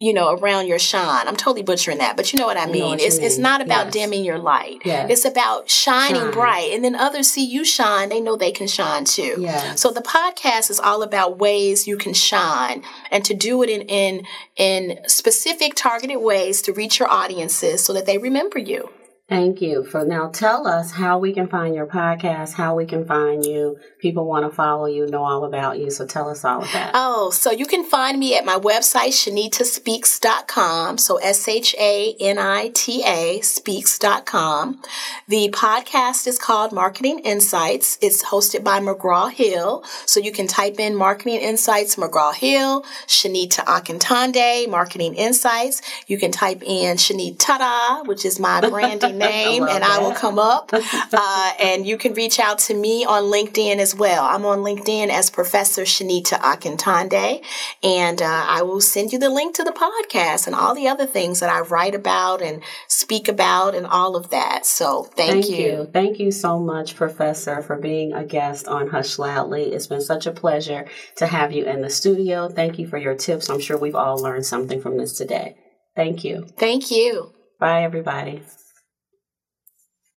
you 0.00 0.14
know, 0.14 0.32
around 0.32 0.68
your 0.68 0.78
shine. 0.78 1.26
I'm 1.26 1.34
totally 1.36 1.62
butchering 1.62 1.98
that, 1.98 2.16
but 2.16 2.32
you 2.32 2.38
know 2.38 2.46
what 2.46 2.56
I 2.56 2.66
mean. 2.66 2.82
what 2.90 3.00
it's 3.00 3.18
it's 3.18 3.36
mean. 3.36 3.42
not 3.42 3.60
about 3.60 3.86
Yes. 3.86 3.94
dimming 3.94 4.24
your 4.24 4.38
light. 4.38 4.78
Yes. 4.84 5.10
It's 5.10 5.24
about 5.24 5.68
shining 5.68 6.22
Shine. 6.22 6.30
bright, 6.30 6.70
and 6.72 6.84
then 6.84 6.94
others 6.94 7.28
see 7.30 7.44
you 7.44 7.64
shine. 7.64 8.08
They 8.08 8.20
know 8.20 8.36
they 8.36 8.52
can 8.52 8.68
shine 8.68 9.04
too. 9.04 9.36
Yes. 9.40 9.80
So 9.80 9.90
the 9.90 10.02
podcast 10.02 10.70
is 10.70 10.78
all 10.78 11.02
about 11.02 11.38
ways 11.38 11.86
you 11.88 11.96
can 11.96 12.14
shine, 12.14 12.82
and 13.10 13.24
to 13.24 13.34
do 13.34 13.62
it 13.64 13.70
in 13.70 13.82
in 13.82 14.24
in 14.56 14.98
specific 15.08 15.72
targeted 15.74 16.18
ways 16.20 16.62
to 16.62 16.72
reach 16.72 16.98
your 17.00 17.10
audiences 17.10 17.84
so 17.84 17.92
that 17.92 18.06
they 18.06 18.18
remember 18.18 18.58
you. 18.58 18.90
Thank 19.28 19.60
you 19.60 19.84
for 19.84 20.06
now. 20.06 20.28
Tell 20.28 20.66
us 20.66 20.92
how 20.92 21.18
we 21.18 21.34
can 21.34 21.48
find 21.48 21.74
your 21.74 21.86
podcast, 21.86 22.54
how 22.54 22.74
we 22.74 22.86
can 22.86 23.04
find 23.04 23.44
you. 23.44 23.78
People 23.98 24.24
want 24.24 24.48
to 24.48 24.56
follow 24.56 24.86
you, 24.86 25.06
know 25.06 25.22
all 25.22 25.44
about 25.44 25.78
you. 25.78 25.90
So 25.90 26.06
tell 26.06 26.30
us 26.30 26.46
all 26.46 26.62
of 26.62 26.72
that. 26.72 26.92
Oh, 26.94 27.28
so 27.28 27.50
you 27.50 27.66
can 27.66 27.84
find 27.84 28.18
me 28.18 28.38
at 28.38 28.46
my 28.46 28.54
website, 28.54 29.12
shanitaspeaks.com. 29.12 30.96
So 30.96 31.18
S 31.18 31.46
H 31.46 31.74
A 31.78 32.16
N 32.18 32.38
I 32.38 32.70
T 32.72 33.04
A 33.04 33.42
speaks.com. 33.42 34.80
The 35.28 35.50
podcast 35.50 36.26
is 36.26 36.38
called 36.38 36.72
Marketing 36.72 37.18
Insights. 37.18 37.98
It's 38.00 38.24
hosted 38.24 38.64
by 38.64 38.80
McGraw 38.80 39.30
Hill. 39.30 39.84
So 40.06 40.20
you 40.20 40.32
can 40.32 40.46
type 40.46 40.80
in 40.80 40.96
Marketing 40.96 41.38
Insights 41.38 41.96
McGraw 41.96 42.34
Hill, 42.34 42.82
Shanita 43.06 43.62
Akintonde, 43.66 44.70
Marketing 44.70 45.14
Insights. 45.16 45.82
You 46.06 46.16
can 46.16 46.32
type 46.32 46.62
in 46.62 46.96
Shanita 46.96 48.06
which 48.06 48.24
is 48.24 48.40
my 48.40 48.60
branding 48.70 49.17
name, 49.18 49.62
love 49.62 49.70
and 49.70 49.84
I 49.84 49.98
will 49.98 50.12
come 50.12 50.38
up. 50.38 50.72
Uh, 51.10 51.52
and 51.60 51.86
you 51.86 51.96
can 51.96 52.12
reach 52.14 52.38
out 52.38 52.58
to 52.58 52.74
me 52.74 53.04
on 53.04 53.24
LinkedIn 53.24 53.76
as 53.76 53.94
well. 53.94 54.24
I'm 54.24 54.44
on 54.44 54.58
LinkedIn 54.58 55.08
as 55.08 55.30
Professor 55.30 55.82
Shanita 55.82 56.38
Akintonde, 56.40 57.42
and 57.82 58.20
uh, 58.20 58.44
I 58.48 58.62
will 58.62 58.80
send 58.80 59.12
you 59.12 59.18
the 59.18 59.30
link 59.30 59.54
to 59.56 59.64
the 59.64 59.72
podcast 59.72 60.46
and 60.46 60.54
all 60.54 60.74
the 60.74 60.88
other 60.88 61.06
things 61.06 61.40
that 61.40 61.50
I 61.50 61.60
write 61.60 61.94
about 61.94 62.42
and 62.42 62.62
speak 62.88 63.28
about 63.28 63.74
and 63.74 63.86
all 63.86 64.16
of 64.16 64.30
that. 64.30 64.66
So 64.66 65.04
thank, 65.04 65.48
you. 65.48 65.88
Thank 65.92 66.18
you 66.18 66.30
so 66.30 66.58
much, 66.58 66.94
Professor, 66.96 67.62
for 67.62 67.76
being 67.76 68.12
a 68.12 68.24
guest 68.24 68.68
on 68.68 68.88
Hush 68.88 69.18
Loudly. 69.18 69.72
It's 69.72 69.86
been 69.86 70.00
such 70.00 70.26
a 70.26 70.32
pleasure 70.32 70.86
to 71.16 71.26
have 71.26 71.52
you 71.52 71.64
in 71.64 71.80
the 71.80 71.90
studio. 71.90 72.48
Thank 72.48 72.78
you 72.78 72.86
for 72.86 72.98
your 72.98 73.14
tips. 73.14 73.48
I'm 73.48 73.60
sure 73.60 73.78
we've 73.78 73.94
all 73.94 74.18
learned 74.18 74.46
something 74.46 74.80
from 74.80 74.98
this 74.98 75.16
today. 75.16 75.56
Thank 75.96 76.24
you. 76.24 76.46
Thank 76.56 76.90
you. 76.90 77.32
Bye, 77.58 77.82
everybody. 77.82 78.42